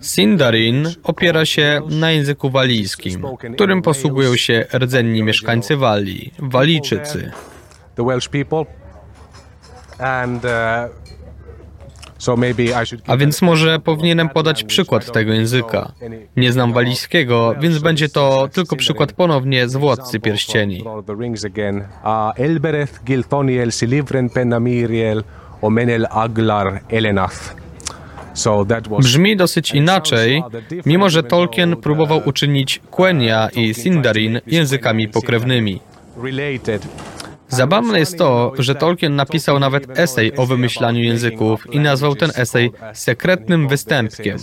Sindarin 0.00 0.88
opiera 1.02 1.44
się 1.44 1.80
na 1.90 2.10
języku 2.10 2.50
walijskim, 2.50 3.26
którym 3.54 3.82
posługują 3.82 4.36
się 4.36 4.66
rdzenni 4.78 5.22
mieszkańcy 5.22 5.76
Walii, 5.76 6.34
Walijczycy. 6.38 7.30
the 7.96 8.04
Welsh 8.04 8.28
people, 8.28 8.66
and 9.98 10.44
uh, 10.44 10.50
A 13.06 13.16
więc 13.16 13.42
może 13.42 13.78
powinienem 13.78 14.28
podać 14.28 14.64
przykład 14.64 15.12
tego 15.12 15.32
języka. 15.32 15.92
Nie 16.36 16.52
znam 16.52 16.72
walijskiego, 16.72 17.54
więc 17.60 17.78
będzie 17.78 18.08
to 18.08 18.48
tylko 18.52 18.76
przykład 18.76 19.12
ponownie 19.12 19.68
z 19.68 19.76
Władcy 19.76 20.20
Pierścieni. 20.20 20.84
Uh, 20.84 22.40
Elbereth, 22.40 23.04
Gilthoniel, 23.04 23.72
Silivren, 23.72 24.30
Penamiriel, 24.30 25.24
Omenel, 25.64 26.06
Aglar, 26.10 26.80
Elenath. 26.88 27.54
Brzmi 28.98 29.36
dosyć 29.36 29.74
inaczej, 29.74 30.42
mimo 30.86 31.10
że 31.10 31.22
Tolkien 31.22 31.76
próbował 31.76 32.22
uczynić 32.26 32.80
Quenya 32.90 33.48
i 33.56 33.74
Sindarin 33.74 34.40
językami 34.46 35.08
pokrewnymi. 35.08 35.80
Zabawne 37.48 37.98
jest 37.98 38.18
to, 38.18 38.52
że 38.58 38.74
Tolkien 38.74 39.16
napisał 39.16 39.58
nawet 39.58 39.98
esej 39.98 40.36
o 40.36 40.46
wymyślaniu 40.46 41.02
języków 41.02 41.74
i 41.74 41.80
nazwał 41.80 42.14
ten 42.14 42.30
esej 42.36 42.72
sekretnym 42.92 43.68
występkiem, 43.68 44.38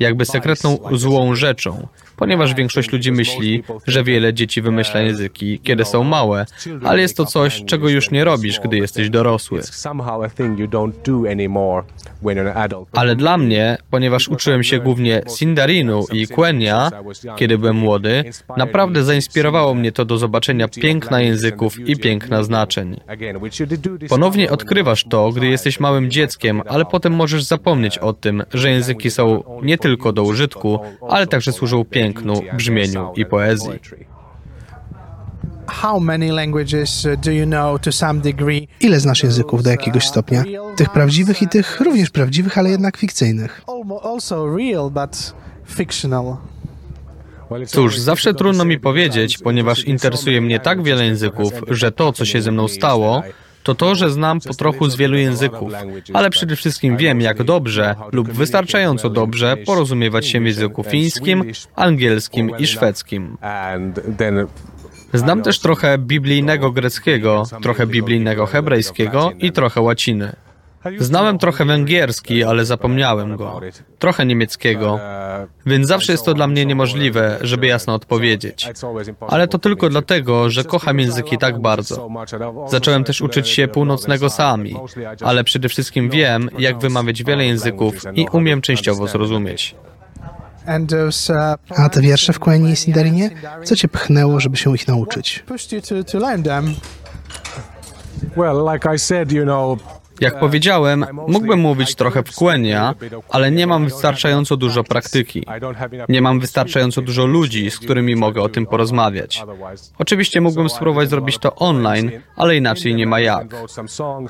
jakby 0.00 0.24
sekretną 0.24 0.78
złą 0.92 1.34
rzeczą, 1.34 1.88
ponieważ 2.22 2.54
większość 2.54 2.92
ludzi 2.92 3.12
myśli, 3.12 3.62
że 3.86 4.04
wiele 4.04 4.34
dzieci 4.34 4.62
wymyśla 4.62 5.00
języki, 5.00 5.60
kiedy 5.62 5.84
są 5.84 6.04
małe, 6.04 6.46
ale 6.84 7.00
jest 7.00 7.16
to 7.16 7.24
coś, 7.24 7.64
czego 7.64 7.88
już 7.88 8.10
nie 8.10 8.24
robisz, 8.24 8.60
gdy 8.60 8.76
jesteś 8.76 9.10
dorosły. 9.10 9.60
Ale 12.92 13.16
dla 13.16 13.38
mnie, 13.38 13.78
ponieważ 13.90 14.28
uczyłem 14.28 14.62
się 14.62 14.78
głównie 14.78 15.22
Sindarinu 15.28 16.04
i 16.12 16.26
Quenya, 16.26 16.90
kiedy 17.36 17.58
byłem 17.58 17.76
młody, 17.76 18.24
naprawdę 18.56 19.04
zainspirowało 19.04 19.74
mnie 19.74 19.92
to 19.92 20.04
do 20.04 20.18
zobaczenia 20.18 20.68
piękna 20.68 21.20
języków 21.20 21.78
i 21.88 21.96
piękna 21.96 22.42
znaczeń. 22.42 23.00
Ponownie 24.08 24.50
odkrywasz 24.50 25.04
to, 25.04 25.30
gdy 25.32 25.46
jesteś 25.46 25.80
małym 25.80 26.10
dzieckiem, 26.10 26.62
ale 26.68 26.84
potem 26.84 27.12
możesz 27.12 27.42
zapomnieć 27.42 27.98
o 27.98 28.12
tym, 28.12 28.42
że 28.54 28.70
języki 28.70 29.10
są 29.10 29.42
nie 29.62 29.78
tylko 29.78 30.12
do 30.12 30.22
użytku, 30.22 30.78
ale 31.08 31.26
także 31.26 31.52
służą 31.52 31.84
pięknu, 32.14 32.42
brzmieniu 32.56 33.12
i 33.16 33.26
poezji. 33.26 33.70
How 35.66 36.00
many 36.00 36.32
languages 36.32 37.04
uh, 37.04 37.16
do 37.20 37.30
you 37.30 37.46
know 37.46 37.80
to 37.80 37.92
some 37.92 38.20
degree? 38.20 38.68
Ile 38.80 39.00
znasz 39.00 39.22
języków 39.22 39.62
do 39.62 39.70
jakiegoś 39.70 40.06
stopnia? 40.06 40.44
Tych 40.76 40.90
prawdziwych 40.90 41.42
i 41.42 41.48
tych 41.48 41.80
również 41.80 42.10
prawdziwych, 42.10 42.58
ale 42.58 42.70
jednak 42.70 42.96
fikcyjnych. 42.96 43.62
Almo- 43.66 44.00
Also 44.02 44.56
real, 44.56 44.90
but 44.90 45.34
fictional. 45.66 46.36
Cóż, 47.66 47.98
zawsze 47.98 48.34
trudno 48.34 48.64
mi 48.64 48.78
powiedzieć, 48.80 49.38
ponieważ 49.38 49.84
interesuje 49.84 50.40
mnie 50.40 50.60
tak 50.60 50.82
wiele 50.82 51.04
języków, 51.04 51.52
że 51.68 51.92
to, 51.92 52.12
co 52.12 52.24
się 52.24 52.42
ze 52.42 52.52
mną 52.52 52.68
stało, 52.68 53.22
to 53.62 53.74
to, 53.74 53.94
że 53.94 54.10
znam 54.10 54.40
po 54.40 54.54
trochu 54.54 54.90
z 54.90 54.96
wielu 54.96 55.16
języków, 55.16 55.72
ale 56.12 56.30
przede 56.30 56.56
wszystkim 56.56 56.96
wiem, 56.96 57.20
jak 57.20 57.42
dobrze 57.42 57.94
lub 58.12 58.30
wystarczająco 58.30 59.10
dobrze 59.10 59.56
porozumiewać 59.56 60.26
się 60.26 60.40
w 60.40 60.46
języku 60.46 60.82
fińskim, 60.82 61.44
angielskim 61.76 62.50
i 62.58 62.66
szwedzkim. 62.66 63.36
Znam 65.14 65.42
też 65.42 65.58
trochę 65.58 65.98
biblijnego 65.98 66.70
greckiego, 66.70 67.42
trochę 67.62 67.86
biblijnego 67.86 68.46
hebrajskiego 68.46 69.32
i 69.38 69.52
trochę 69.52 69.80
łaciny. 69.80 70.36
Znałem 70.98 71.38
trochę 71.38 71.64
węgierski, 71.64 72.44
ale 72.44 72.64
zapomniałem 72.64 73.36
go. 73.36 73.60
Trochę 73.98 74.26
niemieckiego, 74.26 74.98
więc 75.66 75.88
zawsze 75.88 76.12
jest 76.12 76.24
to 76.24 76.34
dla 76.34 76.46
mnie 76.46 76.66
niemożliwe, 76.66 77.38
żeby 77.40 77.66
jasno 77.66 77.94
odpowiedzieć. 77.94 78.68
Ale 79.28 79.48
to 79.48 79.58
tylko 79.58 79.88
dlatego, 79.88 80.50
że 80.50 80.64
kocham 80.64 80.98
języki 80.98 81.38
tak 81.38 81.60
bardzo. 81.60 82.08
Zacząłem 82.68 83.04
też 83.04 83.20
uczyć 83.20 83.48
się 83.48 83.68
północnego 83.68 84.30
sami, 84.30 84.76
ale 85.20 85.44
przede 85.44 85.68
wszystkim 85.68 86.10
wiem, 86.10 86.50
jak 86.58 86.78
wymawiać 86.78 87.24
wiele 87.24 87.44
języków 87.44 87.94
i 88.14 88.26
umiem 88.32 88.60
częściowo 88.60 89.06
zrozumieć. 89.06 89.74
Those 90.88 91.34
uh, 91.70 91.80
A 91.80 91.88
te 91.88 92.00
wiersze 92.00 92.32
w 92.32 92.38
Quenya 92.38 92.70
i 92.70 92.76
Sindarinie? 92.76 93.30
Co 93.64 93.76
cię 93.76 93.88
pchnęło, 93.88 94.40
żeby 94.40 94.56
się 94.56 94.74
ich 94.74 94.88
nauczyć? 94.88 95.44
Well, 98.36 98.64
like 98.72 98.94
I 98.94 98.98
said, 98.98 99.32
you 99.32 99.42
know, 99.42 99.78
Jak 100.22 100.38
powiedziałem, 100.38 101.06
mógłbym 101.28 101.60
mówić 101.60 101.94
trochę 101.94 102.22
w 102.22 102.34
Quenya, 102.34 102.94
ale 103.30 103.50
nie 103.50 103.66
mam 103.66 103.84
wystarczająco 103.84 104.56
dużo 104.56 104.84
praktyki. 104.84 105.46
Nie 106.08 106.22
mam 106.22 106.40
wystarczająco 106.40 107.02
dużo 107.02 107.26
ludzi, 107.26 107.70
z 107.70 107.78
którymi 107.78 108.16
mogę 108.16 108.42
o 108.42 108.48
tym 108.48 108.66
porozmawiać. 108.66 109.44
Oczywiście 109.98 110.40
mógłbym 110.40 110.68
spróbować 110.68 111.10
zrobić 111.10 111.38
to 111.38 111.54
online, 111.54 112.10
ale 112.36 112.56
inaczej 112.56 112.94
nie 112.94 113.06
ma 113.06 113.20
jak. 113.20 113.56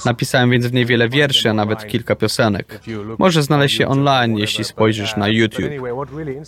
Napisałem 0.05 0.51
więc 0.51 0.67
w 0.67 0.73
niej 0.73 0.87
wiele 0.87 1.09
wierszy, 1.09 1.51
a 1.51 1.55
nawet 1.55 1.87
kilka 1.87 2.17
piosenek. 2.17 2.81
Może 3.19 3.43
znaleźć 3.43 3.77
się 3.77 3.89
online, 3.89 4.39
jeśli 4.39 4.65
spojrzysz 4.65 5.17
na 5.17 5.29
YouTube. 5.29 5.73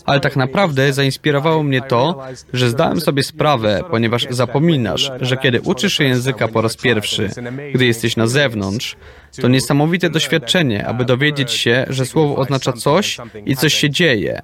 Ale 0.05 0.21
tak 0.21 0.37
naprawdę 0.37 0.92
zainspirowało 0.92 1.62
mnie 1.62 1.83
to, 1.83 2.23
że 2.53 2.71
zdałem 2.71 3.01
sobie 3.01 3.23
sprawę, 3.23 3.81
ponieważ 3.90 4.27
zapominasz, 4.31 5.11
że 5.21 5.37
kiedy 5.37 5.61
uczysz 5.61 5.95
się 5.95 6.05
języka 6.05 6.49
po 6.49 6.62
raz 6.62 6.77
pierwszy, 6.77 7.31
gdy 7.75 7.87
jesteś 7.87 8.16
na 8.16 8.27
zewnątrz, 8.27 8.97
to 9.40 9.49
niesamowite 9.49 10.11
doświadczenie, 10.11 10.87
aby 10.87 11.05
dowiedzieć 11.05 11.53
się, 11.53 11.87
że 11.88 12.07
słowo 12.07 12.37
oznacza 12.37 12.73
coś 12.73 13.18
i 13.47 13.57
coś 13.57 13.75
się 13.75 13.90
dzieje. 13.90 14.42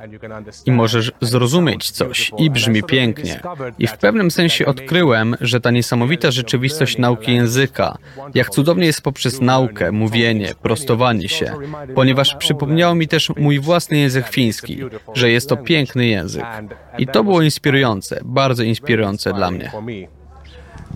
I 0.67 0.73
możesz 0.73 1.13
zrozumieć 1.21 1.91
coś 1.91 2.33
i 2.39 2.51
brzmi 2.51 2.83
pięknie. 2.83 3.41
I 3.79 3.87
w 3.87 3.97
pewnym 3.97 4.31
sensie 4.31 4.67
odkryłem, 4.67 5.37
że 5.41 5.61
ta 5.61 5.71
niesamowita 5.71 6.31
rzeczywistość 6.31 6.99
nauki 6.99 7.35
języka, 7.35 7.99
jak 8.35 8.51
cudownie 8.51 8.87
jest 8.87 9.03
poprzez 9.03 9.41
naukę, 9.41 9.93
mówienie, 9.93 10.53
prostowanie 10.63 11.29
się, 11.29 11.53
ponieważ 11.95 12.35
przypomniało 12.35 12.95
mi 12.95 13.09
też 13.09 13.33
mój 13.37 13.61
własny 13.61 13.99
język 13.99 14.29
fiński, 14.29 14.79
że 15.15 15.31
jest 15.31 15.49
to 15.49 15.57
piękny 15.57 16.07
język. 16.07 16.45
I 16.99 17.07
to 17.07 17.25
było 17.25 17.43
inspirujące, 17.43 18.21
bardzo 18.25 18.63
inspirujące 18.63 19.33
dla 19.33 19.51
mnie. 19.51 19.71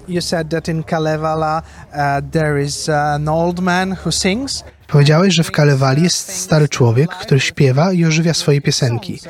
You 0.09 0.21
said 0.21 0.51
that 0.51 0.69
in 0.69 0.83
Kalevala 0.83 1.63
uh, 1.63 2.31
there 2.31 2.63
is 2.63 2.89
uh, 2.89 2.95
an 2.95 3.29
old 3.29 3.61
man 3.61 3.97
who 4.05 4.13
sings. 4.13 4.65
Powiedziałeś, 4.87 5.35
że 5.35 5.43
w 5.43 5.51
Kalewali 5.51 6.03
jest 6.03 6.43
stary 6.43 6.69
człowiek, 6.69 7.11
który 7.11 7.41
śpiewa 7.41 7.93
i 7.93 8.05
ożywia 8.05 8.35
swoje 8.35 8.61
piosenki. 8.61 9.21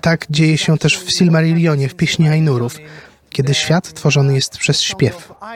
Tak 0.00 0.26
dzieje 0.30 0.58
się 0.58 0.78
też 0.78 0.98
w 0.98 1.10
Silmarillionie, 1.10 1.88
w 1.88 1.94
pieśni 1.94 2.28
Ainurów, 2.28 2.78
kiedy 3.30 3.54
świat 3.54 3.92
tworzony 3.92 4.34
jest 4.34 4.58
przez 4.58 4.80
śpiew. 4.80 5.30
Uh, 5.30 5.46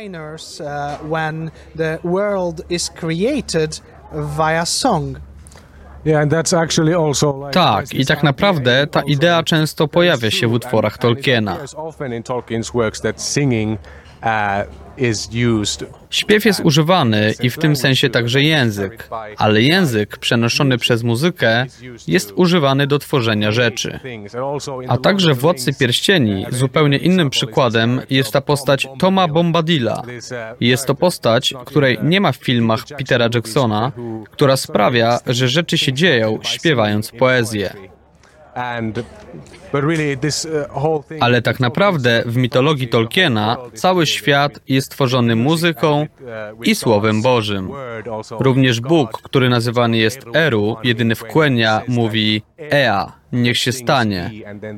Tak, 7.52 7.94
i 7.94 8.06
tak 8.06 8.22
naprawdę 8.22 8.86
ta 8.86 9.02
idea 9.02 9.42
często 9.42 9.88
pojawia 9.88 10.30
się 10.30 10.48
w 10.48 10.52
utworach 10.52 10.98
Tolkiena. 10.98 11.56
Uh. 14.22 14.82
Śpiew 16.10 16.44
jest 16.44 16.60
używany 16.60 17.34
i 17.42 17.50
w 17.50 17.58
tym 17.58 17.76
sensie 17.76 18.10
także 18.10 18.42
język, 18.42 19.08
ale 19.36 19.62
język 19.62 20.16
przenoszony 20.16 20.78
przez 20.78 21.02
muzykę 21.02 21.66
jest 22.08 22.32
używany 22.36 22.86
do 22.86 22.98
tworzenia 22.98 23.52
rzeczy. 23.52 24.00
A 24.88 24.96
także 24.96 25.34
w 25.34 25.38
Władcy 25.38 25.72
Pierścieni 25.74 26.46
zupełnie 26.50 26.98
innym 26.98 27.30
przykładem 27.30 28.00
jest 28.10 28.32
ta 28.32 28.40
postać 28.40 28.88
Toma 28.98 29.28
Bombadilla. 29.28 30.02
Jest 30.60 30.86
to 30.86 30.94
postać, 30.94 31.54
której 31.64 31.98
nie 32.02 32.20
ma 32.20 32.32
w 32.32 32.36
filmach 32.36 32.84
Petera 32.98 33.28
Jacksona, 33.34 33.92
która 34.30 34.56
sprawia, 34.56 35.18
że 35.26 35.48
rzeczy 35.48 35.78
się 35.78 35.92
dzieją 35.92 36.38
śpiewając 36.42 37.10
poezję. 37.10 37.74
Ale 41.20 41.42
tak 41.42 41.60
naprawdę 41.60 42.22
w 42.26 42.36
mitologii 42.36 42.88
Tolkiena 42.88 43.56
cały 43.74 44.06
świat 44.06 44.60
jest 44.68 44.90
tworzony 44.90 45.36
muzyką 45.36 46.06
i 46.62 46.74
Słowem 46.74 47.22
Bożym. 47.22 47.70
Również 48.30 48.80
Bóg, 48.80 49.22
który 49.22 49.48
nazywany 49.48 49.96
jest 49.96 50.18
Eru, 50.34 50.76
jedyny 50.84 51.14
w 51.14 51.24
Quenya, 51.24 51.82
mówi 51.88 52.42
Ea, 52.72 53.21
niech 53.32 53.58
się 53.58 53.72
stanie. 53.72 54.30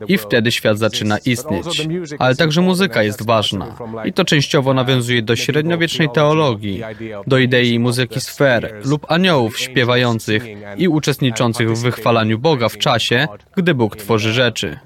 I 0.08 0.18
wtedy 0.18 0.52
świat 0.52 0.78
zaczyna 0.78 1.18
istnieć. 1.18 1.88
Ale 2.18 2.36
także 2.36 2.60
muzyka 2.60 3.02
jest 3.02 3.26
ważna. 3.26 3.76
I 4.04 4.12
to 4.12 4.24
częściowo 4.24 4.74
nawiązuje 4.74 5.22
do 5.22 5.36
średniowiecznej 5.36 6.08
teologii, 6.14 6.82
do 7.26 7.38
idei 7.38 7.78
muzyki 7.78 8.20
sfer 8.20 8.80
lub 8.84 9.06
aniołów 9.12 9.58
śpiewających 9.58 10.44
i 10.76 10.88
uczestniczących 10.88 11.70
w 11.70 11.82
wychwalaniu 11.82 12.38
Boga 12.38 12.68
w 12.68 12.78
czasie, 12.78 13.28
gdy 13.56 13.74
Bóg 13.74 13.96
tworzy 13.96 14.32
rzeczy. 14.32 14.78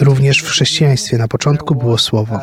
Również 0.00 0.42
w 0.42 0.48
chrześcijaństwie 0.48 1.18
na 1.18 1.28
początku 1.28 1.74
było 1.74 1.98
słowo. 1.98 2.38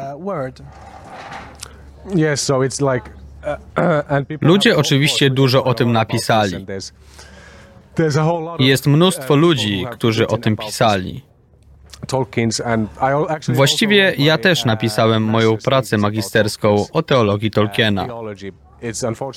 Yes, 2.15 2.41
so 2.41 2.59
it's 2.63 2.93
like 2.93 3.16
Ludzie 4.41 4.77
oczywiście 4.77 5.29
dużo 5.29 5.63
o 5.63 5.73
tym 5.73 5.91
napisali. 5.91 6.65
Jest 8.59 8.87
mnóstwo 8.87 9.35
ludzi, 9.35 9.85
którzy 9.91 10.27
o 10.27 10.37
tym 10.37 10.57
pisali. 10.57 11.21
Właściwie 13.47 14.13
ja 14.17 14.37
też 14.37 14.65
napisałem 14.65 15.23
moją 15.23 15.57
pracę 15.57 15.97
magisterską 15.97 16.85
o 16.93 17.03
teologii 17.03 17.51
Tolkiena. 17.51 18.07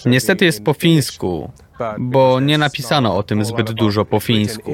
Niestety 0.06 0.44
jest 0.44 0.64
po 0.64 0.72
fińsku, 0.72 1.52
bo 1.98 2.40
nie 2.40 2.58
napisano 2.58 3.16
o 3.16 3.22
tym 3.22 3.44
zbyt 3.44 3.72
dużo 3.72 4.04
po 4.04 4.20
fińsku. 4.20 4.72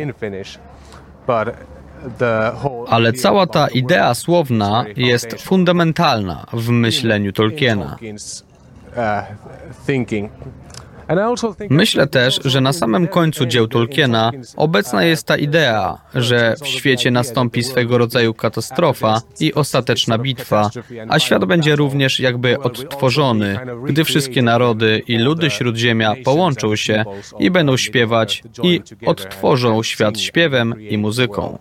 Ale 2.88 3.12
cała 3.12 3.46
ta 3.46 3.68
idea 3.68 4.14
słowna 4.14 4.84
jest 4.96 5.42
fundamentalna 5.42 6.46
w 6.52 6.68
myśleniu 6.68 7.32
Tolkiena. 7.32 7.98
Myślę 11.70 12.06
też, 12.06 12.40
że 12.44 12.60
na 12.60 12.72
samym 12.72 13.08
końcu 13.08 13.46
dzieł 13.46 13.68
Tolkiena 13.68 14.30
obecna 14.56 15.04
jest 15.04 15.26
ta 15.26 15.36
idea, 15.36 15.98
że 16.14 16.54
w 16.62 16.66
świecie 16.66 17.10
nastąpi 17.10 17.62
swego 17.62 17.98
rodzaju 17.98 18.34
katastrofa 18.34 19.20
i 19.40 19.54
ostateczna 19.54 20.18
bitwa, 20.18 20.70
a 21.08 21.18
świat 21.18 21.44
będzie 21.44 21.76
również 21.76 22.20
jakby 22.20 22.58
odtworzony, 22.58 23.58
gdy 23.86 24.04
wszystkie 24.04 24.42
narody 24.42 25.02
i 25.06 25.18
ludy 25.18 25.50
Śródziemia 25.50 26.14
połączą 26.24 26.76
się 26.76 27.04
i 27.38 27.50
będą 27.50 27.76
śpiewać 27.76 28.42
i 28.62 28.80
odtworzą 29.06 29.82
świat 29.82 30.20
śpiewem 30.20 30.74
i 30.80 30.98
muzyką. 30.98 31.58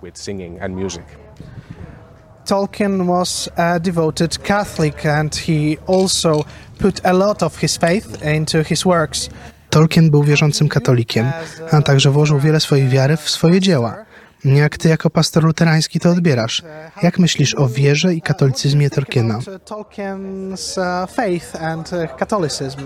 Tolkien 2.45 3.07
was 3.07 3.49
a 3.55 3.79
devoted 3.79 4.37
Catholic 4.37 5.05
and 5.05 5.35
he 5.35 5.77
also 5.87 6.45
put 6.77 7.05
a 7.05 7.13
lot 7.13 7.43
of 7.43 7.57
his 7.57 7.77
faith 7.77 8.25
into 8.35 8.63
his 8.63 8.83
works. 8.83 9.29
Tolkien 9.69 10.09
był 10.09 10.23
wierzącym 10.23 10.69
katolikiem, 10.69 11.31
a 11.71 11.81
także 11.81 12.11
włożył 12.11 12.39
wiele 12.39 12.59
swojej 12.59 12.89
wiary 12.89 13.17
w 13.17 13.29
swoje 13.29 13.59
dzieła. 13.59 14.05
Jak 14.45 14.77
ty 14.77 14.89
jako 14.89 15.09
pastor 15.09 15.43
luterański 15.43 15.99
to 15.99 16.09
odbierasz? 16.09 16.63
Jak 17.03 17.19
myślisz 17.19 17.55
o 17.55 17.67
wierze 17.67 18.13
i 18.13 18.21
katolicyzmie 18.21 18.89
Tolkiena? 18.89 19.39
Tolkien's 19.65 20.77
uh, 20.77 21.11
faith 21.11 21.63
and 21.63 21.93
uh, 21.93 22.17
Catholicism. 22.17 22.81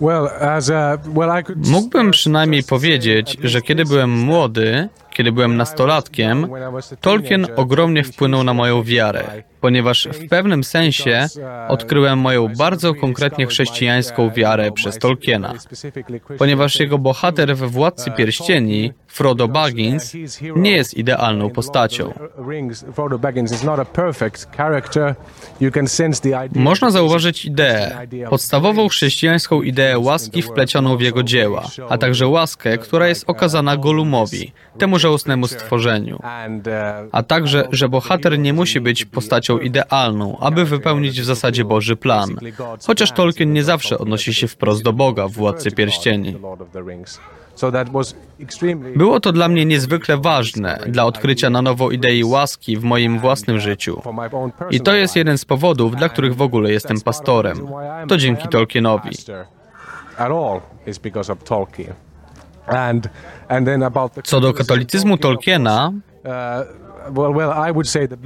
Well, 0.00 0.28
as 0.40 0.70
a, 0.70 0.98
well, 1.14 1.40
I 1.40 1.44
could 1.44 1.66
Mógłbym 1.66 2.10
przynajmniej 2.10 2.62
powiedzieć, 2.62 3.36
że 3.42 3.62
kiedy 3.62 3.84
byłem 3.84 4.14
uh, 4.14 4.26
młody, 4.26 4.88
kiedy 5.16 5.32
byłem 5.32 5.56
nastolatkiem, 5.56 6.48
Tolkien 7.00 7.46
ogromnie 7.56 8.04
wpłynął 8.04 8.44
na 8.44 8.54
moją 8.54 8.82
wiarę, 8.82 9.24
ponieważ 9.60 10.08
w 10.12 10.28
pewnym 10.28 10.64
sensie 10.64 11.26
odkryłem 11.68 12.18
moją 12.18 12.48
bardzo 12.48 12.94
konkretnie 12.94 13.46
chrześcijańską 13.46 14.30
wiarę 14.30 14.72
przez 14.72 14.98
Tolkiena. 14.98 15.54
Ponieważ 16.38 16.80
jego 16.80 16.98
bohater 16.98 17.56
we 17.56 17.66
Władcy 17.66 18.10
Pierścieni, 18.10 18.92
Frodo 19.08 19.48
Baggins, 19.48 20.12
nie 20.56 20.70
jest 20.70 20.94
idealną 20.94 21.50
postacią. 21.50 22.12
Można 26.54 26.90
zauważyć 26.90 27.44
ideę, 27.44 28.06
podstawową 28.30 28.88
chrześcijańską 28.88 29.62
ideę 29.62 29.98
łaski 29.98 30.42
wplecioną 30.42 30.96
w 30.96 31.00
jego 31.00 31.22
dzieła, 31.22 31.62
a 31.88 31.98
także 31.98 32.26
łaskę, 32.26 32.78
która 32.78 33.08
jest 33.08 33.24
okazana 33.26 33.76
Golumowi, 33.76 34.52
temu 34.78 34.98
żałosnemu 35.06 35.46
stworzeniu. 35.46 36.18
A 37.12 37.22
także, 37.22 37.68
że 37.72 37.88
bohater 37.88 38.38
nie 38.38 38.52
musi 38.52 38.80
być 38.80 39.04
postacią 39.04 39.58
idealną, 39.58 40.38
aby 40.40 40.64
wypełnić 40.64 41.20
w 41.20 41.24
zasadzie 41.24 41.64
Boży 41.64 41.96
plan. 41.96 42.30
Chociaż 42.86 43.12
Tolkien 43.12 43.52
nie 43.52 43.64
zawsze 43.64 43.98
odnosi 43.98 44.34
się 44.34 44.48
wprost 44.48 44.82
do 44.82 44.92
Boga 44.92 45.28
w 45.28 45.32
Władcy 45.32 45.70
Pierścieni. 45.70 46.36
Było 48.96 49.20
to 49.20 49.32
dla 49.32 49.48
mnie 49.48 49.64
niezwykle 49.64 50.16
ważne 50.16 50.78
dla 50.86 51.04
odkrycia 51.04 51.50
na 51.50 51.62
nowo 51.62 51.90
idei 51.90 52.24
łaski 52.24 52.76
w 52.76 52.84
moim 52.84 53.18
własnym 53.18 53.60
życiu. 53.60 54.02
I 54.70 54.80
to 54.80 54.94
jest 54.94 55.16
jeden 55.16 55.38
z 55.38 55.44
powodów, 55.44 55.96
dla 55.96 56.08
których 56.08 56.36
w 56.36 56.42
ogóle 56.42 56.72
jestem 56.72 57.00
pastorem. 57.00 57.68
To 58.08 58.16
dzięki 58.16 58.48
Tolkienowi. 58.48 59.10
Co 64.24 64.40
do 64.40 64.54
katolicyzmu 64.54 65.18
Tolkiena, 65.18 65.92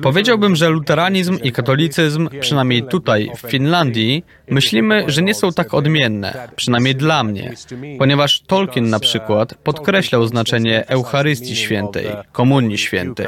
Powiedziałbym, 0.03 0.57
że 0.57 0.69
luteranizm 0.69 1.39
i 1.43 1.53
katolicyzm, 1.53 2.29
przynajmniej 2.41 2.83
tutaj 2.83 3.31
w 3.37 3.51
Finlandii, 3.51 4.25
myślimy, 4.51 5.05
że 5.07 5.23
nie 5.23 5.35
są 5.35 5.53
tak 5.53 5.75
odmienne, 5.75 6.49
przynajmniej 6.57 6.95
dla 6.95 7.25
mnie, 7.25 7.53
ponieważ 7.99 8.41
Tolkien 8.41 8.91
na 8.91 9.01
przykład 9.01 9.55
podkreślał 9.55 10.27
znaczenie 10.27 10.89
Eucharystii 10.89 11.57
Świętej, 11.57 12.07
Komunii 12.33 12.79
Świętej. 12.79 13.27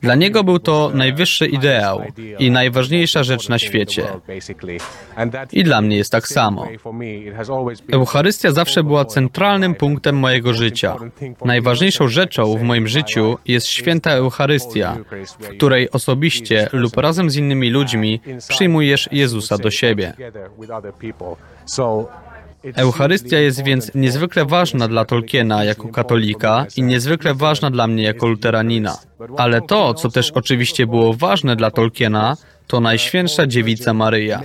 Dla 0.00 0.14
niego 0.14 0.44
był 0.44 0.58
to 0.58 0.90
najwyższy 0.94 1.46
ideał 1.46 2.02
i 2.38 2.50
najważniejsza 2.50 3.22
rzecz 3.22 3.48
na 3.48 3.58
świecie. 3.58 4.06
I 5.52 5.64
dla 5.64 5.80
mnie 5.80 5.96
jest 5.96 6.12
tak 6.12 6.28
samo. 6.28 6.66
Eucharystia 7.92 8.52
zawsze 8.52 8.84
była 8.84 9.04
centralnym 9.04 9.74
punktem 9.74 10.16
mojego 10.16 10.54
życia. 10.54 10.96
Najważniejszą 11.44 12.08
rzeczą 12.08 12.56
w 12.56 12.62
moim 12.62 12.88
życiu 12.88 13.38
jest 13.46 13.66
święta 13.66 14.10
Eucharystia, 14.10 14.96
w 15.40 15.48
której 15.48 15.90
osobiście 15.90 16.68
lub 16.72 16.96
razem 16.96 17.30
z 17.30 17.36
innymi 17.36 17.70
ludźmi 17.70 18.20
przyjmujesz 18.48 19.08
Jezusa 19.12 19.58
do 19.58 19.70
siebie. 19.70 20.12
Eucharystia 22.64 23.38
jest 23.38 23.64
więc 23.64 23.94
niezwykle 23.94 24.44
ważna 24.44 24.88
dla 24.88 25.04
Tolkiena 25.04 25.64
jako 25.64 25.88
katolika 25.88 26.66
i 26.76 26.82
niezwykle 26.82 27.34
ważna 27.34 27.70
dla 27.70 27.86
mnie 27.86 28.02
jako 28.02 28.26
luteranina. 28.26 28.98
Ale 29.36 29.60
to, 29.60 29.94
co 29.94 30.08
też 30.08 30.30
oczywiście 30.30 30.86
było 30.86 31.14
ważne 31.14 31.56
dla 31.56 31.70
Tolkiena, 31.70 32.36
to 32.68 32.80
Najświętsza 32.80 33.46
Dziewica 33.46 33.94
Maryja. 33.94 34.42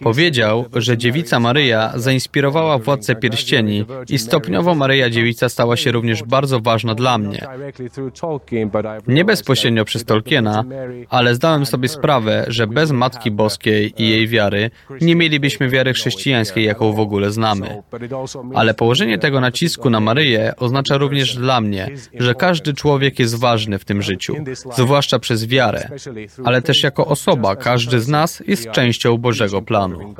Powiedział, 0.00 0.64
że 0.76 0.98
Dziewica 0.98 1.40
Maryja 1.40 1.92
zainspirowała 1.96 2.78
Władcę 2.78 3.16
Pierścieni 3.16 3.84
i 4.08 4.18
stopniowo 4.18 4.74
Maryja 4.74 5.10
Dziewica 5.10 5.48
stała 5.48 5.76
się 5.76 5.92
również 5.92 6.22
bardzo 6.22 6.60
ważna 6.60 6.94
dla 6.94 7.18
mnie. 7.18 7.46
Nie 9.06 9.24
bezpośrednio 9.24 9.84
przez 9.84 10.04
Tolkiena, 10.04 10.64
ale 11.08 11.34
zdałem 11.34 11.66
sobie 11.66 11.88
sprawę, 11.88 12.44
że 12.48 12.66
bez 12.66 12.90
Matki 12.90 13.30
Boskiej 13.30 14.02
i 14.02 14.08
jej 14.08 14.28
wiary 14.28 14.70
nie 15.00 15.16
mielibyśmy 15.16 15.68
wiary 15.68 15.92
chrześcijańskiej, 15.92 16.64
jaką 16.64 16.92
w 16.92 17.00
ogóle 17.00 17.30
znamy. 17.30 17.82
Ale 18.54 18.74
położenie 18.74 19.18
tego 19.18 19.40
nacisku 19.40 19.90
na 19.90 20.00
Maryję 20.00 20.52
oznacza 20.56 20.96
również 20.96 21.36
dla 21.36 21.60
mnie, 21.60 21.90
że 22.18 22.34
każdy 22.34 22.74
człowiek 22.74 23.18
jest 23.18 23.38
ważny 23.38 23.78
w 23.78 23.84
tym 23.84 24.02
życiu, 24.02 24.36
zwłaszcza 24.76 25.18
przez 25.18 25.46
wiarę, 25.46 25.88
ale 26.44 26.62
też 26.62 26.82
jako 26.82 27.06
osoba, 27.06 27.56
każdy 27.62 28.00
z 28.00 28.08
nas 28.08 28.42
jest 28.46 28.70
częścią 28.70 29.18
Bożego 29.18 29.62
planu. 29.62 30.14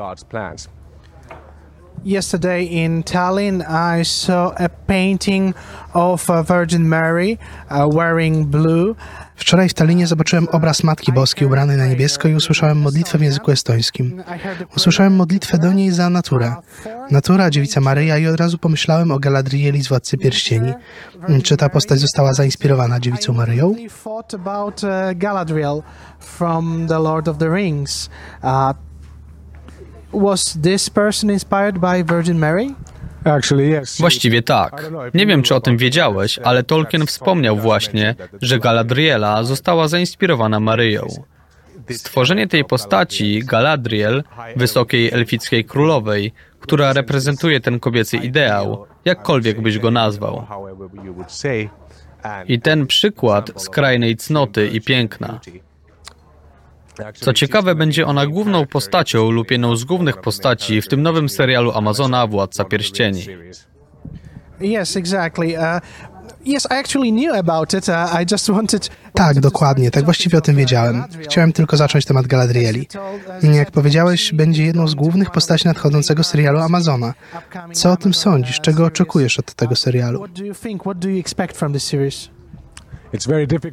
Yesterday 2.04 2.64
in 2.64 3.02
Tallinn, 3.02 3.62
I 3.62 4.04
saw 4.04 4.52
a 4.58 4.68
painting 4.68 5.54
of 5.94 6.26
Virgin 6.48 6.88
Mary 6.88 7.38
uh, 7.70 7.86
wearing 7.86 8.46
blue. 8.46 8.96
Wczoraj 9.42 9.68
w 9.68 9.74
Tallinie 9.74 10.06
zobaczyłem 10.06 10.48
obraz 10.48 10.84
Matki 10.84 11.12
Boskiej 11.12 11.46
ubranej 11.46 11.76
na 11.76 11.86
niebiesko 11.86 12.28
i 12.28 12.34
usłyszałem 12.34 12.80
modlitwę 12.80 13.18
w 13.18 13.22
języku 13.22 13.50
estońskim. 13.50 14.22
Usłyszałem 14.76 15.16
modlitwę 15.16 15.58
do 15.58 15.72
niej 15.72 15.90
za 15.90 16.10
naturę. 16.10 16.54
Natura, 17.10 17.50
dziewica 17.50 17.80
Maryja 17.80 18.18
i 18.18 18.26
od 18.26 18.36
razu 18.36 18.58
pomyślałem 18.58 19.10
o 19.10 19.18
Galadrieli 19.18 19.82
z 19.84 19.88
Władcy 19.88 20.18
Pierścieni. 20.18 20.72
Czy 21.44 21.56
ta 21.56 21.68
postać 21.68 22.00
została 22.00 22.32
zainspirowana 22.32 23.00
dziewicą 23.00 23.32
Maryją? 23.32 23.68
Uh. 23.68 23.76
Uh, 28.42 28.72
was 30.12 30.58
this 30.62 30.90
person 30.90 31.30
inspired 31.30 31.78
by 31.78 32.04
Virgin 32.04 32.38
Mary? 32.38 32.74
Właściwie 33.98 34.42
tak. 34.42 34.90
Nie 35.14 35.26
wiem, 35.26 35.42
czy 35.42 35.54
o 35.54 35.60
tym 35.60 35.76
wiedziałeś, 35.76 36.38
ale 36.38 36.62
Tolkien 36.62 37.06
wspomniał 37.06 37.56
właśnie, 37.56 38.14
że 38.42 38.58
Galadriela 38.58 39.44
została 39.44 39.88
zainspirowana 39.88 40.60
Maryją. 40.60 41.06
Stworzenie 41.90 42.46
tej 42.46 42.64
postaci, 42.64 43.42
Galadriel, 43.44 44.24
wysokiej 44.56 45.10
elfickiej 45.12 45.64
królowej, 45.64 46.32
która 46.60 46.92
reprezentuje 46.92 47.60
ten 47.60 47.80
kobiecy 47.80 48.16
ideał, 48.16 48.86
jakkolwiek 49.04 49.60
byś 49.60 49.78
go 49.78 49.90
nazwał. 49.90 50.46
I 52.48 52.60
ten 52.60 52.86
przykład 52.86 53.50
skrajnej 53.56 54.16
cnoty 54.16 54.68
i 54.68 54.80
piękna. 54.80 55.40
Co 57.14 57.32
ciekawe, 57.32 57.74
będzie 57.74 58.06
ona 58.06 58.26
główną 58.26 58.66
postacią 58.66 59.30
lub 59.30 59.50
jedną 59.50 59.76
z 59.76 59.84
głównych 59.84 60.16
postaci 60.16 60.82
w 60.82 60.88
tym 60.88 61.02
nowym 61.02 61.28
serialu 61.28 61.72
Amazona 61.72 62.26
Władca 62.26 62.64
Pierścieni. 62.64 63.26
Yes, 64.60 64.96
exactly. 64.96 65.58
Uh. 65.58 65.80
Tak, 69.14 69.40
dokładnie, 69.40 69.90
tak 69.90 70.04
właściwie 70.04 70.38
o 70.38 70.40
tym 70.40 70.56
wiedziałem. 70.56 71.04
Chciałem 71.22 71.52
tylko 71.52 71.76
zacząć 71.76 72.04
temat 72.04 72.26
Galadrieli. 72.26 72.88
Jak 73.42 73.70
powiedziałeś, 73.70 74.32
będzie 74.32 74.64
jedną 74.64 74.88
z 74.88 74.94
głównych 74.94 75.30
postaci 75.30 75.66
nadchodzącego 75.68 76.24
serialu 76.24 76.58
Amazona. 76.58 77.14
Co 77.72 77.92
o 77.92 77.96
tym 77.96 78.14
sądzisz? 78.14 78.60
Czego 78.60 78.84
oczekujesz 78.84 79.38
od 79.38 79.54
tego 79.54 79.76
serialu? 79.76 80.18
What 80.18 80.32
do 80.32 80.44
you 80.44 80.54
think? 80.54 80.82
What 80.82 80.98
do 80.98 81.08
you 81.08 81.20
expect 81.20 81.56
from 81.56 81.72
this 81.72 81.84
series? 81.84 82.28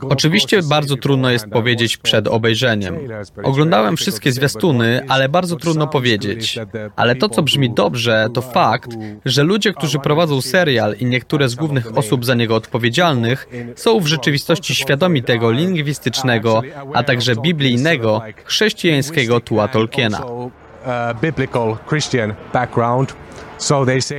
Oczywiście 0.09 0.61
bardzo 0.63 0.95
trudno 0.95 1.31
jest 1.31 1.47
powiedzieć 1.47 1.97
przed 1.97 2.27
obejrzeniem. 2.27 2.97
Oglądałem 3.43 3.97
wszystkie 3.97 4.31
zwiastuny, 4.31 5.05
ale 5.07 5.29
bardzo 5.29 5.55
trudno 5.55 5.87
powiedzieć. 5.87 6.59
Ale 6.95 7.15
to, 7.15 7.29
co 7.29 7.43
brzmi 7.43 7.73
dobrze, 7.73 8.27
to 8.33 8.41
fakt, 8.41 8.91
że 9.25 9.43
ludzie, 9.43 9.73
którzy 9.73 9.99
prowadzą 9.99 10.41
serial 10.41 10.95
i 10.99 11.05
niektóre 11.05 11.49
z 11.49 11.55
głównych 11.55 11.97
osób 11.97 12.25
za 12.25 12.35
niego 12.35 12.55
odpowiedzialnych, 12.55 13.47
są 13.75 13.99
w 13.99 14.07
rzeczywistości 14.07 14.75
świadomi 14.75 15.23
tego 15.23 15.51
lingwistycznego, 15.51 16.61
a 16.93 17.03
także 17.03 17.35
biblijnego, 17.35 18.21
chrześcijańskiego 18.45 19.39
tła 19.39 19.67
Tolkiena. 19.67 20.21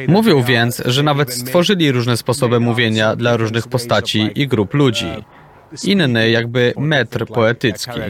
Mówią 0.08 0.42
więc, 0.42 0.82
że 0.84 1.02
nawet 1.02 1.34
stworzyli 1.34 1.92
różne 1.92 2.16
sposoby 2.16 2.60
mówienia 2.60 3.16
dla 3.16 3.36
różnych 3.36 3.68
postaci 3.68 4.30
i 4.34 4.48
grup 4.48 4.74
ludzi. 4.74 5.06
Inny 5.84 6.30
jakby 6.30 6.74
metr 6.78 7.26
poetycki. 7.26 8.00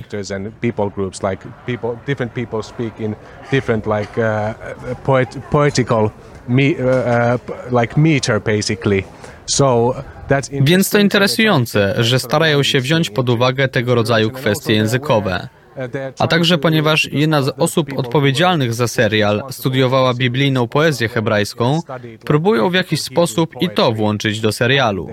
Więc 10.53 10.91
to 10.91 10.99
interesujące, 10.99 11.95
że 11.99 12.19
starają 12.19 12.63
się 12.63 12.81
wziąć 12.81 13.11
pod 13.11 13.29
uwagę 13.29 13.69
tego 13.69 13.95
rodzaju 13.95 14.31
kwestie 14.31 14.75
językowe 14.75 15.49
a 16.19 16.27
także 16.27 16.59
ponieważ 16.59 17.09
jedna 17.13 17.43
z 17.43 17.49
osób 17.59 17.89
odpowiedzialnych 17.97 18.75
za 18.75 18.89
serial 18.89 19.43
studiowała 19.51 20.15
biblijną 20.15 20.69
poezję 20.69 21.09
hebrajską, 21.09 21.81
próbują 22.25 22.71
w 22.71 22.75
jakiś 22.75 23.03
sposób 23.03 23.55
i 23.61 23.71
to 23.71 23.93
włączyć 23.93 24.41
do 24.41 24.53
serialu. 24.53 25.09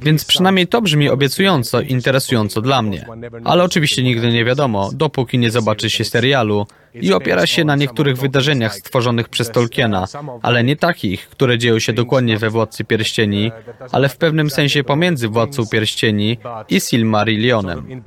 Więc 0.00 0.24
przynajmniej 0.24 0.66
to 0.66 0.82
brzmi 0.82 1.08
obiecująco, 1.08 1.80
interesująco 1.80 2.62
dla 2.62 2.82
mnie. 2.82 3.06
Ale 3.44 3.64
oczywiście 3.64 4.02
nigdy 4.02 4.32
nie 4.32 4.44
wiadomo, 4.44 4.90
dopóki 4.92 5.38
nie 5.38 5.50
zobaczy 5.50 5.90
się 5.90 6.04
serialu 6.04 6.66
i 7.00 7.12
opiera 7.12 7.46
się 7.46 7.64
na 7.64 7.76
niektórych 7.76 8.16
wydarzeniach 8.16 8.74
stworzonych 8.74 9.28
przez 9.28 9.50
Tolkiena, 9.50 10.06
ale 10.42 10.64
nie 10.64 10.76
takich, 10.76 11.28
które 11.28 11.58
dzieją 11.58 11.78
się 11.78 11.92
dokładnie 11.92 12.38
we 12.38 12.50
Władcy 12.50 12.84
Pierścieni, 12.84 13.52
ale 13.92 14.08
w 14.08 14.16
pewnym 14.16 14.50
sensie 14.50 14.84
pomiędzy 14.84 15.28
Władcą 15.28 15.66
Pierścieni 15.66 16.38
i 16.68 16.80
Silmarillionem. 16.80 18.02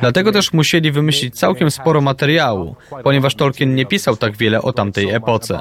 Dlatego 0.00 0.32
też 0.32 0.52
musieli 0.52 0.92
wymyślić 0.92 1.38
całkiem 1.38 1.70
sporo 1.70 2.00
materiału, 2.00 2.76
ponieważ 3.04 3.34
Tolkien 3.34 3.74
nie 3.74 3.86
pisał 3.86 4.16
tak 4.16 4.36
wiele 4.36 4.62
o 4.62 4.72
tamtej 4.72 5.10
epoce. 5.10 5.60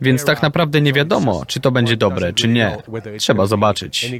Więc 0.00 0.24
tak 0.24 0.42
naprawdę 0.42 0.80
nie 0.80 0.92
wiadomo, 0.92 1.46
czy 1.46 1.60
to 1.60 1.70
będzie 1.70 1.96
dobre, 1.96 2.32
czy 2.32 2.48
nie. 2.48 2.76
Trzeba 3.18 3.46
zobaczyć. 3.46 4.12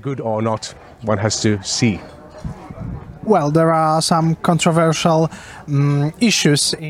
Mm, 5.68 6.10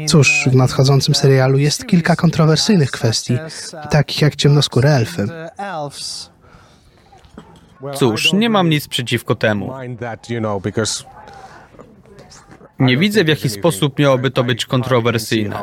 Cóż, 0.07 0.49
w 0.51 0.55
nadchodzącym 0.55 1.15
serialu 1.15 1.59
jest 1.59 1.87
kilka 1.87 2.17
kontrowersyjnych 2.17 2.91
kwestii, 2.91 3.39
takich 3.91 4.23
jak 4.23 4.37
ciemnoskóre 4.37 4.91
elfy. 4.91 5.27
Cóż, 7.95 8.33
nie 8.33 8.51
mam 8.51 8.69
nic 8.69 8.89
przeciwko 8.89 9.35
temu. 9.35 9.73
Nie 12.79 12.97
widzę, 12.97 13.25
w 13.25 13.29
jaki 13.29 13.49
sposób 13.49 13.99
miałoby 13.99 14.31
to 14.31 14.45
być 14.45 14.67
kontrowersyjne. 14.67 15.57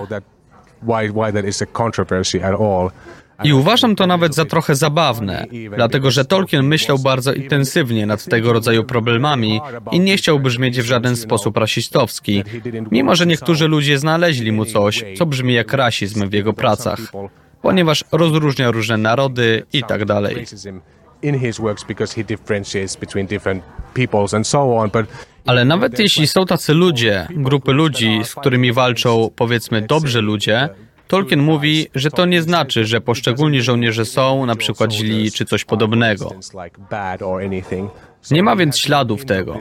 I 3.44 3.54
uważam 3.54 3.96
to 3.96 4.08
nawet 4.08 4.36
za 4.36 4.46
trochę 4.46 4.76
zabawne, 4.76 5.46
dlatego 5.76 6.12
że 6.12 6.26
Tolkien 6.26 6.66
myślał 6.66 7.00
bardzo 7.00 7.34
intensywnie 7.34 8.06
nad 8.06 8.26
tego 8.26 8.54
rodzaju 8.54 8.84
problemami 8.84 9.62
i 9.92 10.00
nie 10.00 10.18
chciał 10.18 10.40
brzmieć 10.40 10.82
w 10.82 10.86
żaden 10.86 11.16
sposób 11.16 11.58
rasistowski, 11.58 12.44
mimo 12.92 13.16
że 13.16 13.26
niektórzy 13.26 13.68
ludzie 13.68 14.00
znaleźli 14.00 14.52
mu 14.52 14.66
coś, 14.66 15.04
co 15.18 15.26
brzmi 15.26 15.54
jak 15.54 15.74
rasizm 15.74 16.30
w 16.30 16.34
jego 16.34 16.54
pracach, 16.54 17.00
ponieważ 17.62 18.04
rozróżnia 18.12 18.72
różne 18.72 18.98
narody 18.98 19.64
i 19.74 19.84
tak 19.84 20.06
dalej. 20.06 20.46
Ale 25.46 25.66
nawet 25.66 26.00
jeśli 26.00 26.28
są 26.28 26.46
tacy 26.46 26.74
ludzie, 26.74 27.28
grupy 27.30 27.72
ludzi, 27.72 28.20
z 28.24 28.36
którymi 28.36 28.74
walczą 28.74 29.30
powiedzmy 29.36 29.82
dobrzy 29.82 30.22
ludzie, 30.22 30.70
Tolkien 31.10 31.42
mówi, 31.42 31.88
że 31.96 32.12
to 32.12 32.26
nie 32.26 32.42
znaczy, 32.42 32.86
że 32.86 33.02
poszczególni 33.02 33.62
żołnierze 33.62 34.06
są 34.06 34.46
na 34.46 34.56
przykład 34.56 34.92
źli 34.94 35.32
czy 35.32 35.46
coś 35.46 35.66
podobnego. 35.66 36.34
Nie 38.32 38.44
ma 38.44 38.56
więc 38.56 38.78
śladów 38.78 39.26
tego. 39.26 39.60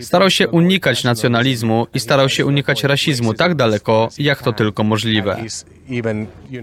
Starał 0.00 0.30
się 0.30 0.48
unikać 0.48 1.04
nacjonalizmu 1.04 1.86
i 1.94 2.00
starał 2.00 2.28
się 2.28 2.46
unikać 2.46 2.84
rasizmu 2.84 3.34
tak 3.34 3.54
daleko, 3.54 4.08
jak 4.18 4.42
to 4.42 4.52
tylko 4.52 4.84
możliwe. 4.84 5.36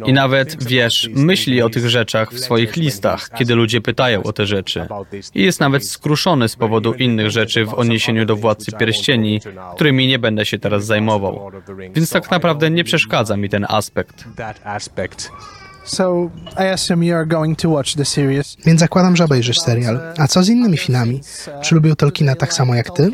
I 0.06 0.14
nawet, 0.14 0.64
wiesz, 0.64 1.10
myśli 1.14 1.62
o 1.62 1.70
tych 1.70 1.90
rzeczach 1.90 2.32
w 2.32 2.40
swoich 2.40 2.76
listach, 2.76 3.30
kiedy 3.38 3.56
ludzie 3.56 3.82
pytają 3.82 4.24
o 4.24 4.34
te 4.34 4.46
rzeczy. 4.46 4.88
I 5.36 5.44
jest 5.44 5.60
nawet 5.60 5.88
skruszony 5.88 6.50
z 6.50 6.56
powodu 6.56 6.94
innych 6.94 7.30
rzeczy 7.30 7.66
w 7.66 7.74
odniesieniu 7.74 8.26
do 8.26 8.36
Władcy 8.36 8.72
Pierścieni, 8.72 9.42
którymi 9.76 10.08
nie 10.08 10.20
będę 10.20 10.46
się 10.46 10.60
teraz 10.60 10.86
zajmował. 10.86 11.52
Więc 11.96 12.10
tak 12.10 12.32
naprawdę 12.32 12.72
nie 12.72 12.84
przeszkadza 12.84 13.38
mi 13.38 13.50
ten 13.50 13.66
aspekt. 13.70 14.26
So 15.88 16.30
I 16.58 16.74
assume 16.74 17.06
you 17.06 17.16
are 17.16 17.26
going 17.26 17.58
to 17.60 17.70
watch 17.70 17.96
the 17.96 18.06
series. 18.06 18.58
Więc 18.66 18.80
zakładam, 18.80 19.16
że 19.16 19.26
obejrzysz 19.26 19.60
serial. 19.60 20.00
A 20.18 20.28
co 20.28 20.44
z 20.44 20.50
innymi 20.50 20.78
finami? 20.78 21.22
Czy 21.62 21.76
lubią 21.76 21.96
Tolkiena 21.96 22.36
tak 22.36 22.54
samo 22.54 22.76
jak 22.76 22.90
ty? 22.90 23.12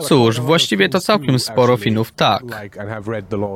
Cóż, 0.00 0.40
właściwie 0.40 0.88
to 0.88 1.00
całkiem 1.00 1.38
sporo 1.38 1.76
Finów 1.76 2.12
tak. 2.12 2.42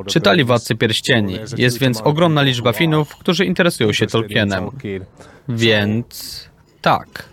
Czytali 0.07 0.43
Władcy 0.43 0.75
Pierścieni. 0.75 1.39
Jest 1.57 1.79
więc 1.79 2.01
ogromna 2.01 2.41
liczba 2.41 2.73
Finów, 2.73 3.15
którzy 3.15 3.45
interesują 3.45 3.93
się 3.93 4.07
Tolkienem. 4.07 4.69
Więc 5.49 6.49
tak. 6.81 7.25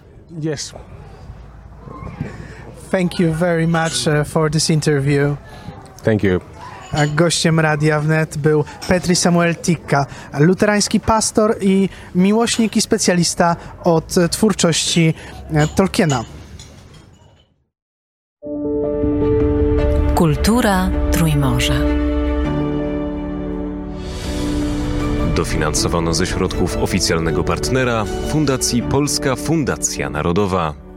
Thank 2.91 3.21
you 3.21 3.33
very 3.33 3.67
much 3.67 4.07
uh, 4.07 4.27
for 4.27 4.51
this 4.51 4.71
interview. 4.71 5.37
Thank 6.05 6.23
you. 6.23 6.41
Gościem 7.15 7.61
Radia 7.61 8.01
Wnet 8.01 8.39
był 8.39 8.65
Petri 8.89 9.17
Samuel 9.17 9.57
Tikka, 9.57 10.07
luterański 10.39 11.01
pastor 11.01 11.57
i 11.61 11.89
miłośnik 12.15 12.77
i 12.77 12.81
specjalista 12.81 13.57
od 13.85 14.15
twórczości 14.31 15.15
e, 15.53 15.67
Tolkiena. 15.67 16.25
Kultura 20.15 20.91
Trójmorza. 21.13 21.75
Dofinansowano 25.37 26.15
ze 26.15 26.27
środków 26.27 26.77
oficjalnego 26.77 27.45
partnera 27.45 28.05
Fundacji 28.33 28.83
Polska 28.83 29.37
Fundacja 29.37 30.11
Narodowa. 30.11 30.88